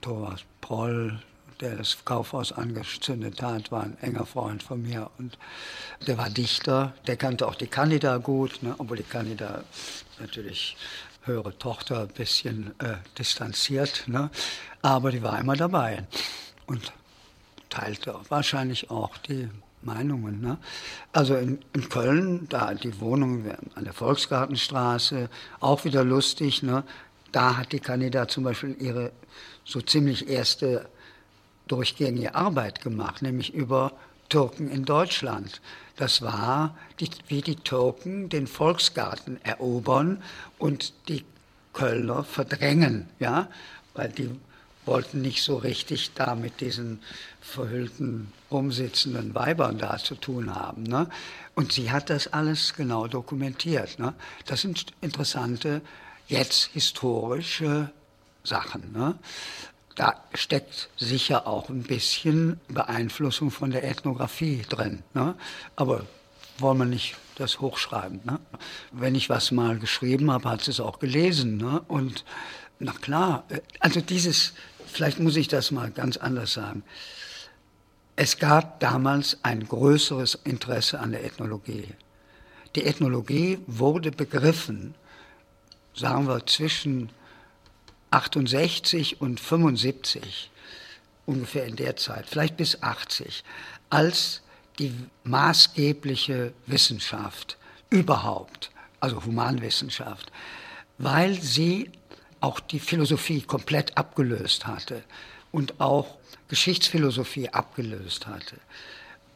Thomas 0.00 0.40
Proll, 0.62 1.20
der 1.60 1.76
das 1.76 2.04
Kaufhaus 2.04 2.52
angezündet 2.52 3.42
hat, 3.42 3.70
war 3.70 3.82
ein 3.82 3.98
enger 4.00 4.24
Freund 4.24 4.62
von 4.62 4.82
mir 4.82 5.10
und 5.18 5.38
der 6.06 6.16
war 6.16 6.30
Dichter, 6.30 6.94
der 7.06 7.16
kannte 7.16 7.46
auch 7.46 7.54
die 7.54 7.66
Candida 7.66 8.16
gut, 8.16 8.62
ne? 8.62 8.74
obwohl 8.78 8.96
die 8.96 9.02
Candida 9.02 9.62
natürlich 10.18 10.76
höhere 11.24 11.56
Tochter 11.58 12.00
ein 12.00 12.08
bisschen 12.08 12.74
äh, 12.80 12.94
distanziert, 13.18 14.04
ne? 14.08 14.30
aber 14.80 15.12
die 15.12 15.22
war 15.22 15.38
immer 15.38 15.54
dabei 15.54 16.04
und 16.66 16.92
teilte 17.72 18.14
wahrscheinlich 18.28 18.90
auch 18.90 19.16
die 19.16 19.48
Meinungen. 19.80 20.40
Ne? 20.40 20.58
Also 21.12 21.36
in, 21.36 21.58
in, 21.72 21.88
Köln, 21.88 22.46
da 22.48 22.74
die 22.74 23.00
Wohnung 23.00 23.44
an 23.74 23.84
der 23.84 23.94
Volksgartenstraße, 23.94 25.30
auch 25.60 25.84
wieder 25.84 26.04
lustig. 26.04 26.62
Ne? 26.62 26.84
Da 27.32 27.56
hat 27.56 27.72
die 27.72 27.80
Kandidat 27.80 28.30
zum 28.30 28.44
Beispiel 28.44 28.76
ihre 28.78 29.12
so 29.64 29.80
ziemlich 29.80 30.28
erste 30.28 30.88
durchgängige 31.66 32.34
Arbeit 32.34 32.82
gemacht, 32.82 33.22
nämlich 33.22 33.54
über 33.54 33.92
Türken 34.28 34.70
in 34.70 34.84
Deutschland. 34.84 35.62
Das 35.96 36.20
war, 36.20 36.76
die, 37.00 37.08
wie 37.28 37.40
die 37.40 37.56
Türken 37.56 38.28
den 38.28 38.46
Volksgarten 38.46 39.42
erobern 39.44 40.22
und 40.58 40.92
die 41.08 41.24
Kölner 41.72 42.24
verdrängen, 42.24 43.08
ja, 43.18 43.48
weil 43.94 44.10
die 44.10 44.30
wollten 44.84 45.20
nicht 45.20 45.42
so 45.42 45.56
richtig 45.56 46.12
da 46.14 46.34
mit 46.34 46.60
diesen 46.60 47.00
verhüllten, 47.40 48.32
rumsitzenden 48.50 49.34
Weibern 49.34 49.78
da 49.78 49.98
zu 49.98 50.14
tun 50.14 50.54
haben. 50.54 50.82
Ne? 50.82 51.08
Und 51.54 51.72
sie 51.72 51.90
hat 51.90 52.10
das 52.10 52.32
alles 52.32 52.74
genau 52.74 53.06
dokumentiert. 53.06 53.98
Ne? 53.98 54.14
Das 54.46 54.60
sind 54.60 54.86
interessante, 55.00 55.82
jetzt 56.28 56.70
historische 56.72 57.90
Sachen. 58.44 58.92
Ne? 58.92 59.16
Da 59.94 60.22
steckt 60.34 60.88
sicher 60.96 61.46
auch 61.46 61.68
ein 61.68 61.82
bisschen 61.82 62.58
Beeinflussung 62.68 63.50
von 63.50 63.70
der 63.70 63.84
Ethnographie 63.84 64.62
drin. 64.68 65.02
Ne? 65.14 65.34
Aber 65.76 66.06
wollen 66.58 66.78
wir 66.78 66.84
nicht 66.86 67.16
das 67.36 67.60
hochschreiben. 67.60 68.20
Ne? 68.24 68.40
Wenn 68.92 69.14
ich 69.14 69.28
was 69.28 69.50
mal 69.50 69.78
geschrieben 69.78 70.30
habe, 70.30 70.48
hat 70.48 70.62
sie 70.62 70.70
es 70.70 70.80
auch 70.80 70.98
gelesen. 70.98 71.56
Ne? 71.56 71.82
Und 71.88 72.24
na 72.78 72.92
klar, 72.92 73.44
äh, 73.48 73.60
also 73.80 74.00
dieses, 74.00 74.54
vielleicht 74.92 75.18
muss 75.18 75.36
ich 75.36 75.48
das 75.48 75.70
mal 75.70 75.90
ganz 75.90 76.16
anders 76.16 76.52
sagen. 76.52 76.84
Es 78.14 78.38
gab 78.38 78.80
damals 78.80 79.38
ein 79.42 79.66
größeres 79.66 80.38
Interesse 80.44 81.00
an 81.00 81.12
der 81.12 81.24
Ethnologie. 81.24 81.88
Die 82.74 82.84
Ethnologie 82.84 83.58
wurde 83.66 84.10
begriffen, 84.10 84.94
sagen 85.94 86.28
wir, 86.28 86.46
zwischen 86.46 87.10
68 88.10 89.20
und 89.20 89.40
75, 89.40 90.50
ungefähr 91.26 91.66
in 91.66 91.76
der 91.76 91.96
Zeit, 91.96 92.26
vielleicht 92.28 92.56
bis 92.56 92.82
80, 92.82 93.44
als 93.90 94.42
die 94.78 94.94
maßgebliche 95.24 96.52
Wissenschaft 96.66 97.58
überhaupt, 97.90 98.70
also 99.00 99.24
Humanwissenschaft, 99.24 100.32
weil 100.98 101.40
sie 101.40 101.90
auch 102.42 102.60
die 102.60 102.80
Philosophie 102.80 103.40
komplett 103.42 103.96
abgelöst 103.96 104.66
hatte 104.66 105.02
und 105.52 105.80
auch 105.80 106.18
Geschichtsphilosophie 106.48 107.48
abgelöst 107.50 108.26
hatte, 108.26 108.56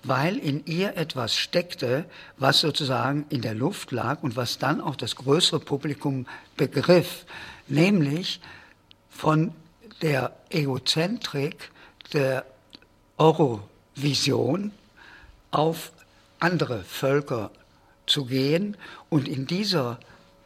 weil 0.03 0.37
in 0.37 0.67
ihr 0.67 0.97
etwas 0.97 1.35
steckte, 1.35 2.05
was 2.37 2.61
sozusagen 2.61 3.25
in 3.31 3.43
der 3.43 3.55
Luft 3.55 3.93
lag 3.93 4.23
und 4.23 4.37
was 4.37 4.59
dann 4.59 4.81
auch 4.81 4.97
das 4.97 5.17
größere 5.17 5.61
Publikum 5.61 6.27
begriff, 6.57 7.27
nämlich 7.69 8.41
von 9.09 9.53
der 10.03 10.37
Egozentrik 10.51 11.71
der 12.13 12.45
Eurovision 13.17 14.73
auf 15.51 15.93
andere 16.39 16.83
Völker 16.85 17.51
zu 18.07 18.27
gehen 18.27 18.77
und 19.09 19.27
in 19.27 19.47
dieser 19.47 19.99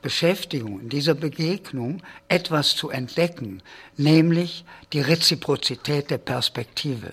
Beschäftigung, 0.02 0.80
in 0.80 0.88
dieser 0.88 1.14
Begegnung 1.14 2.02
etwas 2.28 2.76
zu 2.76 2.90
entdecken, 2.90 3.62
nämlich 3.96 4.64
die 4.92 5.00
Reziprozität 5.00 6.10
der 6.10 6.18
Perspektive. 6.18 7.12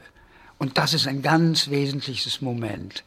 Und 0.57 0.77
das 0.77 0.93
ist 0.93 1.07
ein 1.07 1.21
ganz 1.21 1.69
wesentliches 1.69 2.41
Moment. 2.41 3.03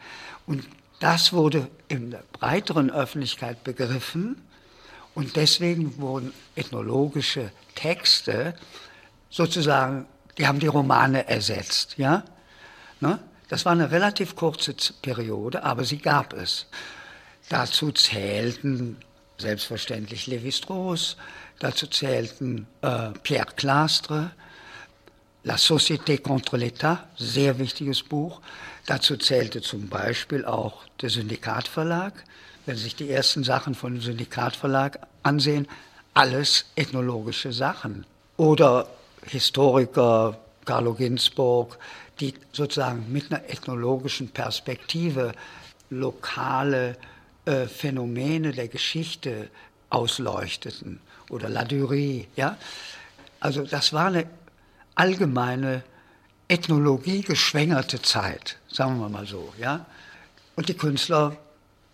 Und 0.46 0.64
das 1.00 1.32
wurde 1.32 1.68
in 1.88 2.10
der 2.10 2.22
breiteren 2.32 2.90
Öffentlichkeit 2.90 3.64
begriffen 3.64 4.40
und 5.14 5.36
deswegen 5.36 5.98
wurden 5.98 6.32
ethnologische 6.54 7.50
Texte 7.74 8.54
sozusagen, 9.30 10.06
die 10.38 10.46
haben 10.46 10.60
die 10.60 10.66
Romane 10.66 11.26
ersetzt. 11.26 11.96
Ja? 11.96 12.24
Ne? 13.00 13.18
Das 13.48 13.64
war 13.64 13.72
eine 13.72 13.90
relativ 13.90 14.36
kurze 14.36 14.74
Periode, 15.02 15.64
aber 15.64 15.84
sie 15.84 15.98
gab 15.98 16.34
es. 16.34 16.66
Dazu 17.48 17.90
zählten 17.90 18.98
selbstverständlich 19.40 20.26
Lévi-Strauss, 20.26 21.16
dazu 21.58 21.86
zählten 21.86 22.66
äh, 22.82 23.10
Pierre 23.22 23.52
Clastre, 23.56 24.30
La 25.42 25.56
Société 25.56 26.18
contre 26.18 26.58
l'État, 26.58 27.08
sehr 27.16 27.58
wichtiges 27.58 28.02
Buch. 28.02 28.42
Dazu 28.84 29.16
zählte 29.16 29.62
zum 29.62 29.88
Beispiel 29.88 30.44
auch 30.44 30.84
der 31.00 31.08
Syndikatverlag. 31.08 32.12
Wenn 32.66 32.76
Sie 32.76 32.82
sich 32.82 32.96
die 32.96 33.10
ersten 33.10 33.42
Sachen 33.42 33.74
von 33.74 33.94
dem 33.94 34.02
Syndikatverlag 34.02 34.98
ansehen, 35.22 35.66
alles 36.12 36.66
ethnologische 36.76 37.52
Sachen. 37.52 38.04
Oder 38.36 38.86
Historiker, 39.26 40.38
Carlo 40.66 40.92
Ginzburg, 40.92 41.78
die 42.20 42.34
sozusagen 42.52 43.10
mit 43.10 43.32
einer 43.32 43.48
ethnologischen 43.48 44.28
Perspektive 44.28 45.32
lokale 45.88 46.96
äh, 47.44 47.66
Phänomene 47.66 48.52
der 48.52 48.68
Geschichte 48.68 49.50
ausleuchteten 49.88 51.00
oder 51.30 51.48
Ladurie. 51.48 52.28
Ja? 52.36 52.56
Also 53.40 53.64
das 53.64 53.92
war 53.92 54.06
eine 54.06 54.26
allgemeine 54.94 55.82
Ethnologie 56.48 57.22
geschwängerte 57.22 58.02
Zeit, 58.02 58.58
sagen 58.68 58.98
wir 58.98 59.08
mal 59.08 59.26
so. 59.26 59.52
Ja? 59.58 59.86
Und 60.56 60.68
die 60.68 60.74
Künstler 60.74 61.36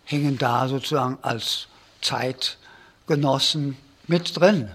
hingen 0.03 0.37
da 0.37 0.67
sozusagen 0.67 1.17
als 1.21 1.67
Zeitgenossen 2.01 3.77
mit 4.07 4.37
drin. 4.39 4.71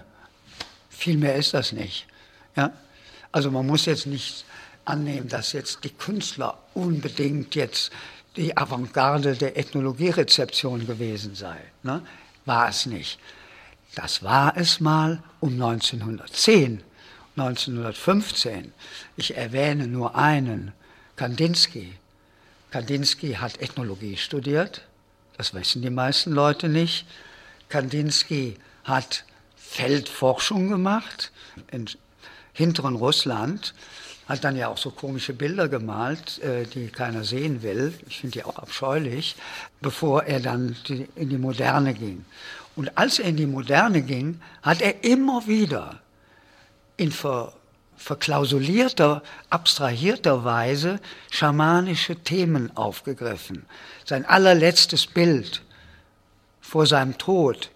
Viel 0.89 1.17
mehr 1.17 1.35
ist 1.35 1.53
das 1.53 1.71
nicht. 1.71 2.07
Ja? 2.55 2.71
Also 3.31 3.51
man 3.51 3.67
muss 3.67 3.85
jetzt 3.85 4.05
nicht 4.05 4.45
annehmen, 4.85 5.27
dass 5.27 5.53
jetzt 5.53 5.83
die 5.83 5.89
Künstler 5.89 6.57
unbedingt 6.73 7.55
jetzt 7.55 7.91
die 8.35 8.57
Avantgarde 8.57 9.35
der 9.35 9.57
Ethnologierezeption 9.57 10.87
gewesen 10.87 11.35
sei. 11.35 11.57
Ne? 11.83 12.01
War 12.45 12.69
es 12.69 12.85
nicht. 12.85 13.19
Das 13.95 14.23
war 14.23 14.57
es 14.57 14.79
mal 14.79 15.21
um 15.39 15.53
1910, 15.53 16.81
1915. 17.37 18.73
Ich 19.17 19.37
erwähne 19.37 19.87
nur 19.87 20.15
einen, 20.15 20.71
Kandinsky. 21.15 21.93
Kandinsky 22.71 23.33
hat 23.33 23.61
Ethnologie 23.61 24.17
studiert, 24.17 24.81
das 25.37 25.53
wissen 25.53 25.83
die 25.83 25.91
meisten 25.91 26.31
Leute 26.31 26.69
nicht. 26.69 27.05
Kandinsky 27.69 28.57
hat 28.83 29.25
Feldforschung 29.55 30.69
gemacht 30.69 31.31
in 31.71 31.87
hinteren 32.53 32.95
Russland 32.95 33.73
hat 34.33 34.43
dann 34.43 34.55
ja 34.55 34.67
auch 34.67 34.77
so 34.77 34.91
komische 34.91 35.33
Bilder 35.33 35.67
gemalt, 35.69 36.39
äh, 36.39 36.65
die 36.65 36.87
keiner 36.87 37.23
sehen 37.23 37.61
will. 37.61 37.93
Ich 38.07 38.19
finde 38.19 38.39
die 38.39 38.43
auch 38.43 38.57
abscheulich, 38.57 39.35
bevor 39.81 40.23
er 40.23 40.39
dann 40.39 40.75
in 41.15 41.29
die 41.29 41.37
Moderne 41.37 41.93
ging. 41.93 42.25
Und 42.75 42.97
als 42.97 43.19
er 43.19 43.29
in 43.29 43.37
die 43.37 43.45
Moderne 43.45 44.01
ging, 44.01 44.41
hat 44.61 44.81
er 44.81 45.03
immer 45.03 45.47
wieder 45.47 45.99
in 46.97 47.11
ver, 47.11 47.53
verklausulierter, 47.95 49.21
abstrahierter 49.49 50.43
Weise 50.43 50.99
schamanische 51.29 52.15
Themen 52.15 52.75
aufgegriffen. 52.75 53.65
Sein 54.05 54.25
allerletztes 54.25 55.05
Bild 55.05 55.61
vor 56.59 56.87
seinem 56.87 57.17
Tod 57.17 57.69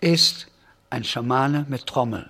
ist 0.00 0.48
ein 0.90 1.04
Schamane 1.04 1.64
mit 1.68 1.86
Trommel. 1.86 2.28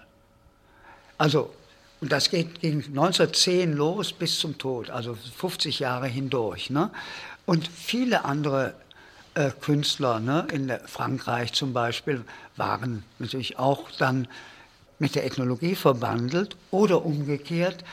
Also 1.16 1.54
und 2.02 2.10
das 2.10 2.30
geht, 2.30 2.60
ging 2.60 2.84
1910 2.84 3.74
los 3.74 4.12
bis 4.12 4.40
zum 4.40 4.58
Tod, 4.58 4.90
also 4.90 5.16
50 5.36 5.78
Jahre 5.78 6.08
hindurch. 6.08 6.68
Ne? 6.68 6.90
Und 7.46 7.68
viele 7.68 8.24
andere 8.24 8.74
äh, 9.34 9.50
Künstler 9.60 10.18
ne, 10.18 10.48
in 10.52 10.72
Frankreich 10.84 11.52
zum 11.52 11.72
Beispiel 11.72 12.24
waren 12.56 13.04
natürlich 13.20 13.56
auch 13.60 13.88
dann 13.92 14.26
mit 14.98 15.14
der 15.14 15.24
Ethnologie 15.24 15.76
verbandelt 15.76 16.56
oder 16.72 17.06
umgekehrt 17.06 17.84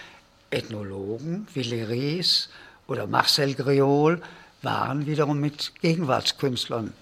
Ethnologen 0.50 1.48
wie 1.54 1.62
Léris 1.62 2.48
oder 2.88 3.06
Marcel 3.06 3.54
Griol 3.54 4.24
waren 4.64 5.06
wiederum 5.06 5.40
mit 5.40 5.74
Gegenwartskünstlern 5.82 6.94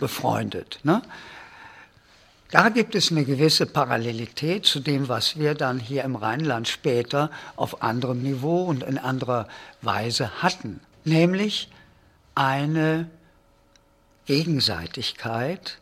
befreundet. 0.00 0.80
Ne? 0.82 1.00
Da 2.50 2.68
gibt 2.68 2.94
es 2.94 3.10
eine 3.10 3.24
gewisse 3.24 3.66
Parallelität 3.66 4.66
zu 4.66 4.80
dem, 4.80 5.08
was 5.08 5.38
wir 5.38 5.54
dann 5.54 5.80
hier 5.80 6.04
im 6.04 6.14
Rheinland 6.14 6.68
später 6.68 7.30
auf 7.56 7.82
anderem 7.82 8.22
Niveau 8.22 8.64
und 8.64 8.84
in 8.84 8.98
anderer 8.98 9.48
Weise 9.82 10.42
hatten, 10.42 10.80
nämlich 11.04 11.68
eine 12.34 13.10
Gegenseitigkeit, 14.26 15.78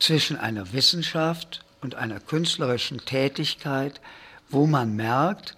zwischen 0.00 0.38
einer 0.38 0.72
Wissenschaft 0.72 1.60
und 1.80 1.94
einer 1.94 2.18
künstlerischen 2.18 3.04
Tätigkeit, 3.04 4.00
wo 4.48 4.66
man 4.66 4.96
merkt, 4.96 5.56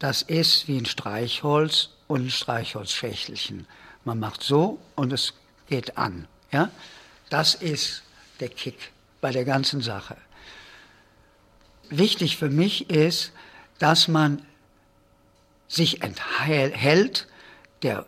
das 0.00 0.22
ist 0.22 0.68
wie 0.68 0.78
ein 0.78 0.86
Streichholz 0.86 1.90
und 2.06 2.26
ein 2.26 2.30
Streichholzschächtelchen. 2.30 3.66
Man 4.04 4.18
macht 4.18 4.42
so 4.42 4.78
und 4.94 5.12
es 5.12 5.34
geht 5.68 5.96
an. 5.96 6.28
Ja? 6.52 6.70
Das 7.30 7.54
ist 7.54 8.02
der 8.40 8.48
Kick 8.48 8.92
bei 9.20 9.30
der 9.30 9.44
ganzen 9.44 9.80
Sache. 9.80 10.16
Wichtig 11.90 12.36
für 12.36 12.50
mich 12.50 12.90
ist, 12.90 13.32
dass 13.78 14.08
man 14.08 14.42
sich 15.68 16.02
enthält 16.02 17.28
der 17.82 18.06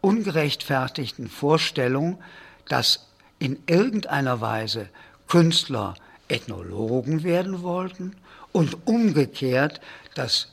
ungerechtfertigten 0.00 1.28
Vorstellung, 1.28 2.22
dass 2.68 3.06
in 3.38 3.62
irgendeiner 3.66 4.40
Weise 4.40 4.88
Künstler 5.28 5.94
Ethnologen 6.28 7.22
werden 7.22 7.62
wollten 7.62 8.16
und 8.52 8.86
umgekehrt, 8.86 9.80
dass 10.14 10.52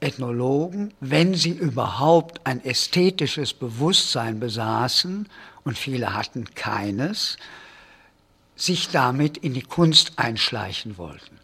Ethnologen, 0.00 0.92
wenn 1.00 1.34
sie 1.34 1.50
überhaupt 1.50 2.44
ein 2.44 2.64
ästhetisches 2.64 3.54
Bewusstsein 3.54 4.40
besaßen, 4.40 5.28
und 5.64 5.78
viele 5.78 6.14
hatten 6.14 6.54
keines, 6.54 7.36
sich 8.56 8.88
damit 8.88 9.38
in 9.38 9.54
die 9.54 9.62
Kunst 9.62 10.12
einschleichen 10.16 10.98
wollten. 10.98 11.38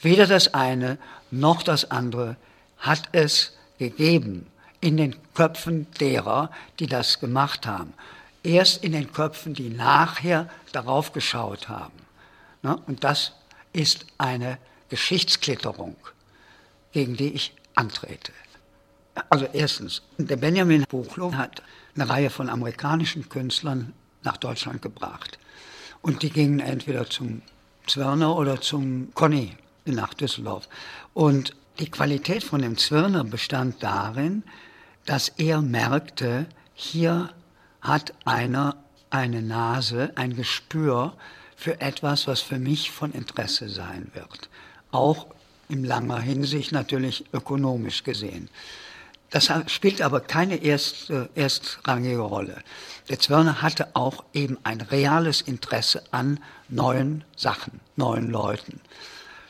Weder 0.00 0.26
das 0.26 0.54
eine 0.54 0.98
noch 1.30 1.62
das 1.62 1.90
andere 1.90 2.36
hat 2.78 3.08
es 3.12 3.56
gegeben 3.78 4.46
in 4.80 4.96
den 4.98 5.16
Köpfen 5.32 5.86
derer, 5.98 6.50
die 6.78 6.86
das 6.86 7.18
gemacht 7.20 7.66
haben. 7.66 7.94
Erst 8.42 8.84
in 8.84 8.92
den 8.92 9.12
Köpfen, 9.12 9.54
die 9.54 9.70
nachher 9.70 10.50
darauf 10.72 11.12
geschaut 11.12 11.68
haben. 11.70 11.92
Und 12.86 13.02
das 13.02 13.32
ist 13.72 14.06
eine 14.18 14.58
Geschichtsklitterung, 14.90 15.96
gegen 16.92 17.16
die 17.16 17.32
ich 17.32 17.54
antrete. 17.74 18.32
Also 19.30 19.46
erstens, 19.52 20.02
der 20.18 20.36
Benjamin 20.36 20.84
Buchloh 20.88 21.32
hat 21.32 21.62
eine 21.94 22.08
Reihe 22.08 22.30
von 22.30 22.50
amerikanischen 22.50 23.28
Künstlern 23.28 23.94
nach 24.22 24.36
Deutschland 24.36 24.82
gebracht. 24.82 25.38
Und 26.04 26.20
die 26.20 26.28
gingen 26.28 26.60
entweder 26.60 27.08
zum 27.08 27.40
Zwirner 27.86 28.36
oder 28.36 28.60
zum 28.60 29.08
Conny 29.14 29.56
nach 29.86 30.12
Düsseldorf. 30.12 30.68
Und 31.14 31.56
die 31.78 31.90
Qualität 31.90 32.44
von 32.44 32.60
dem 32.60 32.76
Zwirner 32.76 33.24
bestand 33.24 33.82
darin, 33.82 34.42
dass 35.06 35.30
er 35.30 35.62
merkte, 35.62 36.44
hier 36.74 37.30
hat 37.80 38.12
einer 38.26 38.76
eine 39.08 39.40
Nase, 39.40 40.12
ein 40.16 40.36
Gespür 40.36 41.14
für 41.56 41.80
etwas, 41.80 42.26
was 42.26 42.42
für 42.42 42.58
mich 42.58 42.90
von 42.90 43.10
Interesse 43.12 43.70
sein 43.70 44.10
wird. 44.12 44.50
Auch 44.90 45.28
in 45.70 45.84
langer 45.84 46.20
Hinsicht 46.20 46.70
natürlich 46.72 47.24
ökonomisch 47.32 48.04
gesehen. 48.04 48.50
Das 49.30 49.50
spielt 49.66 50.00
aber 50.00 50.20
keine 50.20 50.56
erst, 50.56 51.10
äh, 51.10 51.26
erstrangige 51.34 52.18
Rolle. 52.18 52.62
Der 53.08 53.18
Zwirner 53.18 53.62
hatte 53.62 53.88
auch 53.94 54.24
eben 54.32 54.58
ein 54.62 54.80
reales 54.80 55.40
Interesse 55.40 56.02
an 56.10 56.40
neuen 56.68 57.24
Sachen, 57.36 57.80
neuen 57.96 58.30
Leuten. 58.30 58.80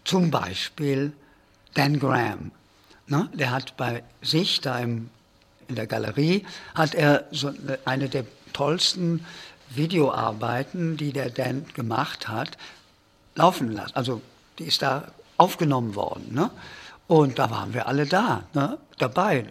Zum 0.05 0.31
Beispiel 0.31 1.13
Dan 1.75 1.99
Graham. 1.99 2.51
Ne? 3.07 3.29
Der 3.35 3.51
hat 3.51 3.77
bei 3.77 4.03
sich 4.23 4.61
da 4.61 4.79
im, 4.79 5.11
in 5.69 5.75
der 5.75 5.87
Galerie, 5.87 6.45
hat 6.75 6.95
er 6.95 7.25
so 7.31 7.53
eine 7.85 8.09
der 8.09 8.25
tollsten 8.53 9.25
Videoarbeiten, 9.71 10.97
die 10.97 11.13
der 11.13 11.31
Dan 11.31 11.67
gemacht 11.75 12.29
hat, 12.29 12.57
laufen 13.35 13.73
lassen. 13.73 13.95
Also 13.95 14.23
die 14.59 14.65
ist 14.65 14.83
da 14.83 15.09
aufgenommen 15.37 15.95
worden. 15.95 16.33
Ne? 16.33 16.51
Und 17.07 17.39
da 17.39 17.51
waren 17.51 17.75
wir 17.75 17.87
alle 17.87 18.07
da, 18.07 18.45
ne? 18.55 18.79
dabei. 18.99 19.47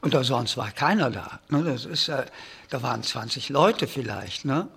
Und 0.00 0.14
da 0.14 0.22
sonst 0.22 0.56
war 0.56 0.70
keiner 0.70 1.10
da. 1.10 1.40
Ne? 1.48 1.64
Das 1.64 1.84
ist, 1.84 2.08
äh, 2.08 2.26
da 2.70 2.82
waren 2.82 3.02
20 3.02 3.48
Leute 3.48 3.86
vielleicht. 3.88 4.44
Ne? 4.44 4.68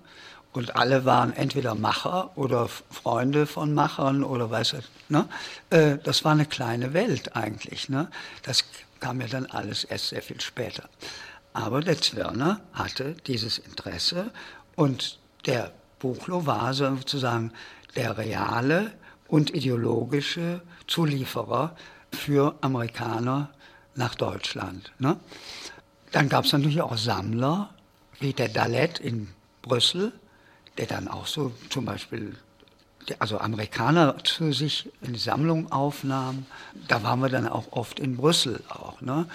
Und 0.52 0.74
alle 0.74 1.04
waren 1.04 1.32
entweder 1.32 1.74
Macher 1.76 2.36
oder 2.36 2.68
Freunde 2.68 3.46
von 3.46 3.72
Machern 3.72 4.24
oder 4.24 4.50
weiß 4.50 4.74
ich. 4.74 4.84
Ne? 5.08 5.28
Äh, 5.70 5.98
das 6.02 6.24
war 6.24 6.32
eine 6.32 6.46
kleine 6.46 6.92
Welt 6.94 7.36
eigentlich. 7.36 7.88
Ne? 7.88 8.08
Das 8.42 8.64
kam 8.98 9.20
ja 9.20 9.28
dann 9.28 9.46
alles 9.46 9.84
erst 9.84 10.08
sehr 10.08 10.22
viel 10.22 10.40
später. 10.40 10.88
Aber 11.52 11.80
der 11.80 12.00
Zwirner 12.00 12.60
hatte 12.72 13.14
dieses 13.26 13.58
Interesse 13.58 14.30
und 14.76 15.18
der 15.46 15.72
Buchlo 15.98 16.46
war 16.46 16.74
sozusagen 16.74 17.52
der 17.96 18.18
reale 18.18 18.92
und 19.28 19.54
ideologische 19.54 20.60
Zulieferer 20.86 21.76
für 22.12 22.54
Amerikaner 22.60 23.50
nach 23.94 24.14
Deutschland. 24.14 24.92
Ne? 24.98 25.16
Dann 26.12 26.28
gab 26.28 26.44
es 26.44 26.52
natürlich 26.52 26.82
auch 26.82 26.96
Sammler, 26.96 27.70
wie 28.18 28.32
der 28.32 28.48
Dalet 28.48 28.98
in 28.98 29.28
Brüssel, 29.62 30.12
der 30.78 30.86
dann 30.86 31.08
auch 31.08 31.26
so 31.26 31.52
zum 31.68 31.84
Beispiel 31.84 32.36
also 33.18 33.38
Amerikaner 33.38 34.16
zu 34.24 34.52
sich 34.52 34.90
in 35.00 35.14
die 35.14 35.18
Sammlung 35.18 35.72
aufnahm. 35.72 36.46
Da 36.86 37.02
waren 37.02 37.20
wir 37.20 37.28
dann 37.28 37.48
auch 37.48 37.72
oft 37.72 37.98
in 37.98 38.16
Brüssel 38.16 38.62
auch. 38.68 39.00
Ne? 39.00 39.26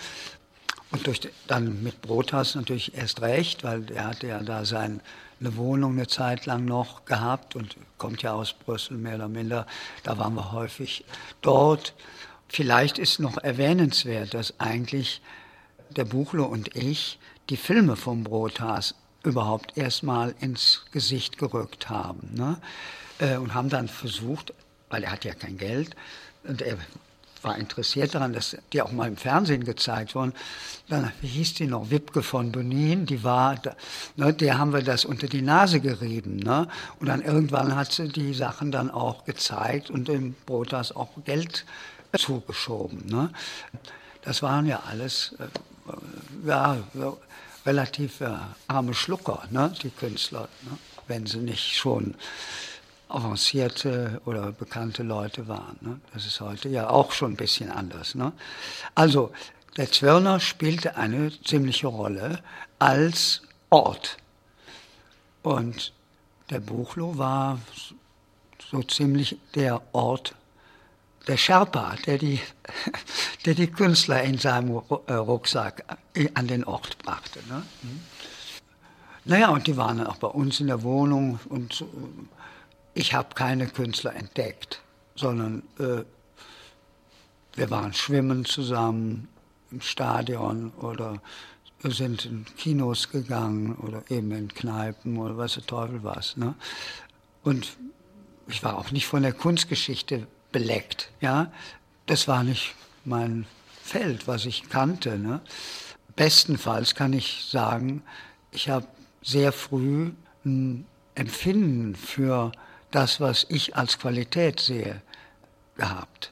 Und 0.91 1.07
durch, 1.07 1.19
dann 1.47 1.83
mit 1.83 2.01
Brotas 2.01 2.55
natürlich 2.55 2.95
erst 2.95 3.21
recht, 3.21 3.63
weil 3.63 3.91
er 3.91 4.05
hatte 4.05 4.27
ja 4.27 4.39
da 4.39 4.65
sein, 4.65 5.01
eine 5.39 5.57
Wohnung 5.57 5.93
eine 5.93 6.07
Zeit 6.07 6.45
lang 6.45 6.63
noch 6.63 7.05
gehabt 7.05 7.55
und 7.55 7.75
kommt 7.97 8.21
ja 8.21 8.33
aus 8.33 8.53
Brüssel 8.53 8.97
mehr 8.97 9.15
oder 9.15 9.27
minder. 9.27 9.67
Da 10.03 10.17
waren 10.17 10.35
wir 10.35 10.53
häufig 10.53 11.03
dort. 11.41 11.93
Vielleicht 12.55 12.99
ist 12.99 13.19
noch 13.19 13.37
erwähnenswert, 13.37 14.33
dass 14.33 14.61
eigentlich 14.61 15.21
der 15.89 16.05
Buchlo 16.05 16.45
und 16.45 16.73
ich 16.73 17.19
die 17.49 17.57
Filme 17.57 17.97
vom 17.97 18.23
Brotas 18.23 18.95
überhaupt 19.23 19.77
erstmal 19.77 20.33
ins 20.39 20.85
Gesicht 20.93 21.37
gerückt 21.37 21.89
haben. 21.89 22.29
Ne? 22.33 22.57
Äh, 23.19 23.35
und 23.35 23.53
haben 23.53 23.67
dann 23.67 23.89
versucht, 23.89 24.53
weil 24.89 25.03
er 25.03 25.11
hat 25.11 25.25
ja 25.25 25.33
kein 25.33 25.57
Geld, 25.57 25.97
und 26.45 26.61
er 26.61 26.77
war 27.41 27.57
interessiert 27.57 28.15
daran, 28.15 28.31
dass 28.31 28.55
die 28.71 28.81
auch 28.81 28.93
mal 28.93 29.09
im 29.09 29.17
Fernsehen 29.17 29.65
gezeigt 29.65 30.15
wurden. 30.15 30.31
Dann, 30.87 31.11
wie 31.19 31.27
hieß 31.27 31.55
die 31.55 31.67
noch, 31.67 31.89
Wipke 31.91 32.23
von 32.23 32.53
Bonin, 32.53 33.05
die 33.05 33.21
war, 33.21 33.61
ne, 34.15 34.33
der 34.33 34.57
haben 34.57 34.71
wir 34.71 34.81
das 34.81 35.03
unter 35.03 35.27
die 35.27 35.41
Nase 35.41 35.81
gerieben. 35.81 36.37
Ne? 36.37 36.69
Und 37.01 37.07
dann 37.07 37.21
irgendwann 37.21 37.75
hat 37.75 37.91
sie 37.91 38.07
die 38.07 38.33
Sachen 38.33 38.71
dann 38.71 38.89
auch 38.89 39.25
gezeigt 39.25 39.89
und 39.89 40.07
dem 40.07 40.35
Brotas 40.45 40.95
auch 40.95 41.09
Geld 41.25 41.65
zugeschoben. 42.17 43.05
Ne? 43.07 43.29
Das 44.21 44.41
waren 44.41 44.65
ja 44.65 44.83
alles 44.87 45.35
äh, 45.39 46.47
ja, 46.47 46.77
relativ 47.65 48.21
äh, 48.21 48.29
arme 48.67 48.93
Schlucker, 48.93 49.43
ne, 49.51 49.73
die 49.81 49.89
Künstler, 49.89 50.47
ne, 50.63 50.77
wenn 51.07 51.25
sie 51.25 51.39
nicht 51.39 51.75
schon 51.75 52.15
avancierte 53.07 54.21
oder 54.25 54.51
bekannte 54.51 55.03
Leute 55.03 55.47
waren. 55.47 55.77
Ne? 55.81 55.99
Das 56.13 56.25
ist 56.25 56.41
heute 56.41 56.69
ja 56.69 56.89
auch 56.89 57.11
schon 57.11 57.33
ein 57.33 57.37
bisschen 57.37 57.71
anders. 57.71 58.15
Ne? 58.15 58.33
Also 58.95 59.31
der 59.77 59.91
Zwirner 59.91 60.39
spielte 60.39 60.95
eine 60.95 61.31
ziemliche 61.43 61.87
Rolle 61.87 62.41
als 62.79 63.41
Ort. 63.69 64.17
Und 65.43 65.93
der 66.49 66.59
Buchlo 66.59 67.17
war 67.17 67.59
so 68.71 68.81
ziemlich 68.83 69.37
der 69.53 69.81
Ort 69.93 70.33
der 71.27 71.37
Sherpa, 71.37 71.95
der 72.05 72.17
die, 72.17 72.39
der 73.45 73.55
die 73.55 73.67
Künstler 73.67 74.23
in 74.23 74.37
seinem 74.37 74.81
äh, 75.07 75.13
Rucksack 75.13 75.83
äh, 76.13 76.29
an 76.33 76.47
den 76.47 76.63
Ort 76.63 76.97
brachte. 76.99 77.39
Ne? 77.47 77.63
Mhm. 77.81 77.99
Naja, 79.25 79.49
und 79.49 79.65
die 79.65 79.75
waren 79.75 80.05
auch 80.05 80.17
bei 80.17 80.27
uns 80.27 80.59
in 80.59 80.67
der 80.67 80.83
Wohnung 80.83 81.39
und 81.49 81.83
ich 82.93 83.13
habe 83.13 83.33
keine 83.33 83.67
Künstler 83.67 84.15
entdeckt, 84.15 84.81
sondern 85.15 85.63
äh, 85.79 86.03
wir 87.55 87.71
waren 87.71 87.93
schwimmen 87.93 88.45
zusammen 88.45 89.27
im 89.71 89.81
Stadion 89.81 90.71
oder 90.79 91.21
sind 91.83 92.25
in 92.25 92.45
Kinos 92.57 93.09
gegangen 93.09 93.75
oder 93.75 94.03
eben 94.09 94.31
in 94.31 94.47
Kneipen 94.47 95.17
oder 95.17 95.37
was 95.37 95.55
der 95.55 95.65
Teufel 95.65 96.03
was. 96.03 96.37
Ne? 96.37 96.55
Und 97.43 97.77
ich 98.47 98.63
war 98.63 98.77
auch 98.77 98.91
nicht 98.91 99.07
von 99.07 99.23
der 99.23 99.33
Kunstgeschichte 99.33 100.27
beleckt. 100.55 101.11
Ja? 101.19 101.51
Das 102.05 102.29
war 102.29 102.45
nicht 102.45 102.75
mein 103.03 103.45
Feld, 103.83 104.25
was 104.25 104.45
ich 104.45 104.69
kannte. 104.69 105.19
Ne? 105.19 105.41
Bestenfalls 106.15 106.95
kann 106.95 107.11
ich 107.11 107.49
sagen, 107.51 108.01
ich 108.51 108.69
habe 108.69 108.87
sehr 109.21 109.51
früh 109.51 110.13
ein 110.45 110.85
Empfinden 111.13 111.93
für 111.93 112.53
das, 112.91 113.19
was 113.19 113.45
ich 113.49 113.75
als 113.75 113.99
Qualität 113.99 114.61
sehe, 114.61 115.01
gehabt. 115.75 116.31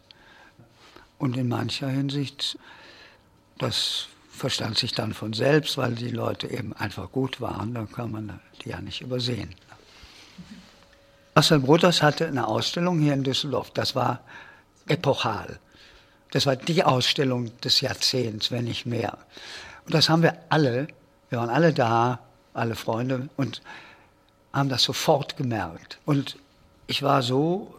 Und 1.17 1.35
in 1.35 1.49
mancher 1.49 1.89
Hinsicht, 1.89 2.57
das 3.57 4.07
verstand 4.29 4.77
sich 4.77 4.93
dann 4.93 5.13
von 5.13 5.33
selbst, 5.33 5.77
weil 5.77 5.95
die 5.95 6.11
Leute 6.11 6.47
eben 6.47 6.71
einfach 6.71 7.11
gut 7.11 7.41
waren, 7.41 7.73
dann 7.73 7.91
kann 7.91 8.09
man 8.09 8.39
die 8.63 8.69
ja 8.69 8.79
nicht 8.79 9.01
übersehen. 9.01 9.53
Marcel 11.35 11.59
Brothers 11.59 12.01
hatte 12.03 12.27
eine 12.27 12.47
Ausstellung 12.47 12.99
hier 12.99 13.13
in 13.13 13.23
Düsseldorf. 13.23 13.71
Das 13.71 13.95
war 13.95 14.21
epochal. 14.87 15.59
Das 16.31 16.45
war 16.45 16.55
die 16.55 16.83
Ausstellung 16.83 17.57
des 17.61 17.81
Jahrzehnts, 17.81 18.51
wenn 18.51 18.65
nicht 18.65 18.85
mehr. 18.85 19.17
Und 19.85 19.93
das 19.93 20.09
haben 20.09 20.21
wir 20.21 20.37
alle, 20.49 20.87
wir 21.29 21.39
waren 21.39 21.49
alle 21.49 21.73
da, 21.73 22.19
alle 22.53 22.75
Freunde, 22.75 23.29
und 23.35 23.61
haben 24.51 24.69
das 24.69 24.83
sofort 24.83 25.35
gemerkt. 25.37 25.99
Und 26.05 26.37
ich 26.85 27.01
war 27.01 27.23
so 27.23 27.73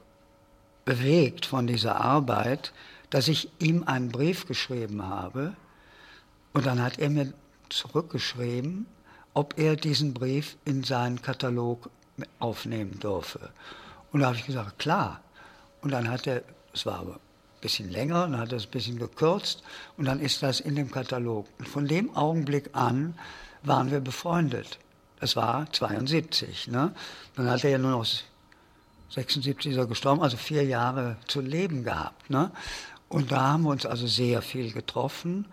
bewegt 0.85 1.47
von 1.47 1.67
dieser 1.67 2.01
Arbeit, 2.01 2.73
dass 3.11 3.29
ich 3.29 3.51
ihm 3.61 3.85
einen 3.85 4.11
Brief 4.11 4.47
geschrieben 4.47 5.07
habe. 5.07 5.55
Und 6.53 6.67
dann 6.67 6.83
hat 6.83 6.99
er 6.99 7.11
mir 7.11 7.33
zurückgeschrieben, 7.69 8.87
ob 9.33 9.59
er 9.59 9.77
diesen 9.77 10.15
Brief 10.15 10.57
in 10.65 10.83
seinen 10.85 11.23
Katalog 11.23 11.91
aufnehmen 12.39 12.99
dürfe. 13.01 13.51
Und 14.13 14.21
da 14.21 14.27
habe 14.27 14.37
ich 14.37 14.47
gesagt, 14.47 14.79
klar. 14.79 15.21
Und 15.83 15.91
dann 15.91 16.11
hat 16.11 16.27
er, 16.27 16.43
es 16.73 16.87
war 16.87 17.01
aber 17.01 17.15
ein 17.15 17.61
bisschen 17.61 17.91
länger, 17.91 18.29
dann 18.29 18.39
hat 18.39 18.53
er 18.53 18.59
es 18.59 18.67
ein 18.67 18.71
bisschen 18.71 18.99
gekürzt 18.99 19.63
und 19.97 20.05
dann 20.07 20.21
ist 20.21 20.43
das 20.43 20.61
in 20.61 20.77
dem 20.77 20.91
Katalog. 20.91 21.47
Und 21.59 21.69
von 21.69 21.87
dem 21.87 22.15
Augenblick 22.17 22.71
an 22.73 23.15
waren 23.63 23.91
wir 23.91 24.01
befreundet. 24.01 24.79
Das 25.21 25.37
war 25.37 25.71
72. 25.73 26.69
Ne? 26.69 26.95
Dann 27.37 27.51
hat 27.51 27.65
er 27.65 27.71
ja 27.71 27.79
nur 27.79 27.91
noch 27.91 28.07
76 29.11 29.73
ist 29.73 29.79
er 29.79 29.87
gestorben, 29.87 30.23
also 30.23 30.37
vier 30.37 30.65
Jahre 30.65 31.17
zu 31.27 31.41
leben 31.41 31.85
gehabt. 31.85 32.31
Ne? 32.31 32.51
Und 33.09 33.31
da 33.31 33.53
haben 33.53 33.63
wir 33.63 33.71
uns 33.71 33.87
also 33.87 34.07
sehr 34.07 34.43
viel 34.43 34.73
getroffen. 34.73 35.47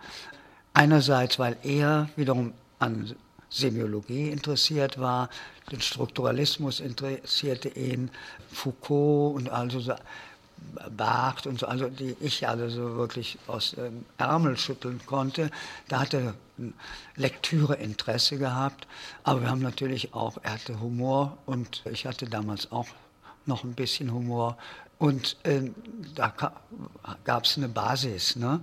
Einerseits, 0.74 1.38
weil 1.38 1.56
er 1.62 2.08
wiederum 2.16 2.54
an 2.78 3.14
Semiologie 3.50 4.30
interessiert 4.30 4.98
war, 4.98 5.28
den 5.72 5.80
Strukturalismus 5.80 6.80
interessierte 6.80 7.68
ihn, 7.70 8.10
Foucault 8.52 9.34
und 9.34 9.48
also 9.48 9.80
so 9.80 9.94
Barth 10.96 11.46
und 11.46 11.58
so, 11.58 11.66
also 11.66 11.88
die 11.88 12.16
ich 12.20 12.46
also 12.46 12.96
wirklich 12.96 13.38
aus 13.46 13.72
dem 13.72 14.04
Ärmel 14.18 14.56
schütteln 14.56 15.00
konnte. 15.06 15.50
Da 15.88 16.00
hatte 16.00 16.34
er 16.58 16.72
Lektüreinteresse 17.16 18.38
gehabt, 18.38 18.86
aber 19.24 19.42
wir 19.42 19.50
haben 19.50 19.62
natürlich 19.62 20.14
auch, 20.14 20.38
er 20.42 20.52
hatte 20.54 20.80
Humor 20.80 21.36
und 21.46 21.82
ich 21.90 22.06
hatte 22.06 22.26
damals 22.26 22.70
auch 22.70 22.86
noch 23.44 23.64
ein 23.64 23.74
bisschen 23.74 24.12
Humor 24.12 24.56
und 24.98 25.36
äh, 25.42 25.62
da 26.14 26.32
gab 27.24 27.44
es 27.44 27.56
eine 27.56 27.68
Basis. 27.68 28.36
Ne? 28.36 28.60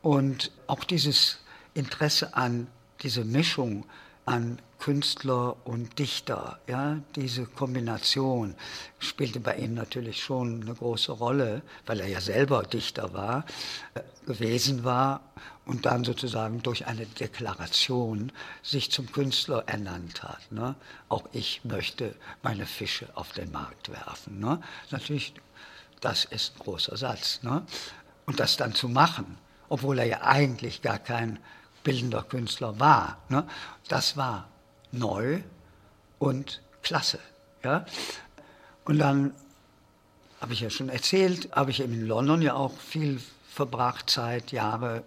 Und 0.00 0.50
auch 0.68 0.84
dieses 0.84 1.38
Interesse 1.74 2.34
an 2.34 2.66
diese 3.02 3.24
Mischung 3.24 3.84
an 4.26 4.58
Künstler 4.78 5.56
und 5.64 5.98
Dichter. 5.98 6.60
Ja, 6.66 6.98
diese 7.14 7.46
Kombination 7.46 8.54
spielte 8.98 9.40
bei 9.40 9.56
ihm 9.56 9.74
natürlich 9.74 10.22
schon 10.22 10.62
eine 10.62 10.74
große 10.74 11.12
Rolle, 11.12 11.62
weil 11.86 12.00
er 12.00 12.08
ja 12.08 12.20
selber 12.20 12.62
Dichter 12.62 13.14
war, 13.14 13.46
äh, 13.94 14.00
gewesen 14.26 14.84
war 14.84 15.22
und 15.64 15.86
dann 15.86 16.04
sozusagen 16.04 16.62
durch 16.62 16.86
eine 16.86 17.06
Deklaration 17.06 18.32
sich 18.62 18.90
zum 18.90 19.10
Künstler 19.10 19.64
ernannt 19.66 20.22
hat. 20.22 20.52
Ne? 20.52 20.74
Auch 21.08 21.24
ich 21.32 21.64
möchte 21.64 22.14
meine 22.42 22.66
Fische 22.66 23.08
auf 23.16 23.32
den 23.32 23.50
Markt 23.52 23.90
werfen. 23.90 24.40
Ne? 24.40 24.60
Natürlich, 24.90 25.34
das 26.00 26.24
ist 26.24 26.56
ein 26.56 26.58
großer 26.60 26.96
Satz. 26.96 27.42
Ne? 27.42 27.64
Und 28.26 28.40
das 28.40 28.56
dann 28.56 28.74
zu 28.74 28.88
machen, 28.88 29.38
obwohl 29.68 30.00
er 30.00 30.06
ja 30.06 30.22
eigentlich 30.22 30.82
gar 30.82 30.98
kein 30.98 31.38
bildender 31.86 32.24
Künstler 32.24 32.80
war. 32.80 33.18
Ne? 33.28 33.46
Das 33.86 34.16
war 34.16 34.48
neu 34.90 35.40
und 36.18 36.60
klasse. 36.82 37.20
Ja? 37.62 37.86
Und 38.84 38.98
dann 38.98 39.32
habe 40.40 40.52
ich 40.52 40.60
ja 40.60 40.68
schon 40.68 40.88
erzählt, 40.88 41.48
habe 41.52 41.70
ich 41.70 41.78
in 41.78 42.04
London 42.04 42.42
ja 42.42 42.54
auch 42.54 42.76
viel 42.76 43.20
verbracht, 43.48 44.10
Zeit, 44.10 44.50
Jahre. 44.50 45.04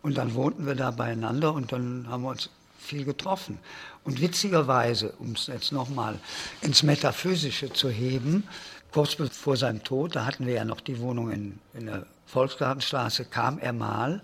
Und 0.00 0.16
dann 0.16 0.34
wohnten 0.34 0.64
wir 0.64 0.76
da 0.76 0.92
beieinander 0.92 1.52
und 1.52 1.72
dann 1.72 2.06
haben 2.08 2.22
wir 2.22 2.30
uns 2.30 2.50
viel 2.78 3.04
getroffen. 3.04 3.58
Und 4.04 4.20
witzigerweise, 4.20 5.10
um 5.18 5.32
es 5.32 5.48
jetzt 5.48 5.72
nochmal 5.72 6.20
ins 6.60 6.84
Metaphysische 6.84 7.72
zu 7.72 7.90
heben, 7.90 8.46
kurz 8.92 9.16
bevor 9.16 9.56
seinem 9.56 9.82
Tod, 9.82 10.14
da 10.14 10.24
hatten 10.24 10.46
wir 10.46 10.54
ja 10.54 10.64
noch 10.64 10.80
die 10.80 11.00
Wohnung 11.00 11.32
in, 11.32 11.58
in 11.74 11.86
der 11.86 12.06
Volksgartenstraße, 12.26 13.24
kam 13.24 13.58
er 13.58 13.72
mal 13.72 14.22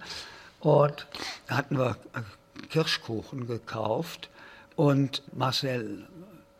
und 0.62 1.06
da 1.48 1.56
hatten 1.56 1.76
wir 1.76 1.96
Kirschkuchen 2.70 3.46
gekauft 3.46 4.30
und 4.76 5.22
Marcel 5.36 6.06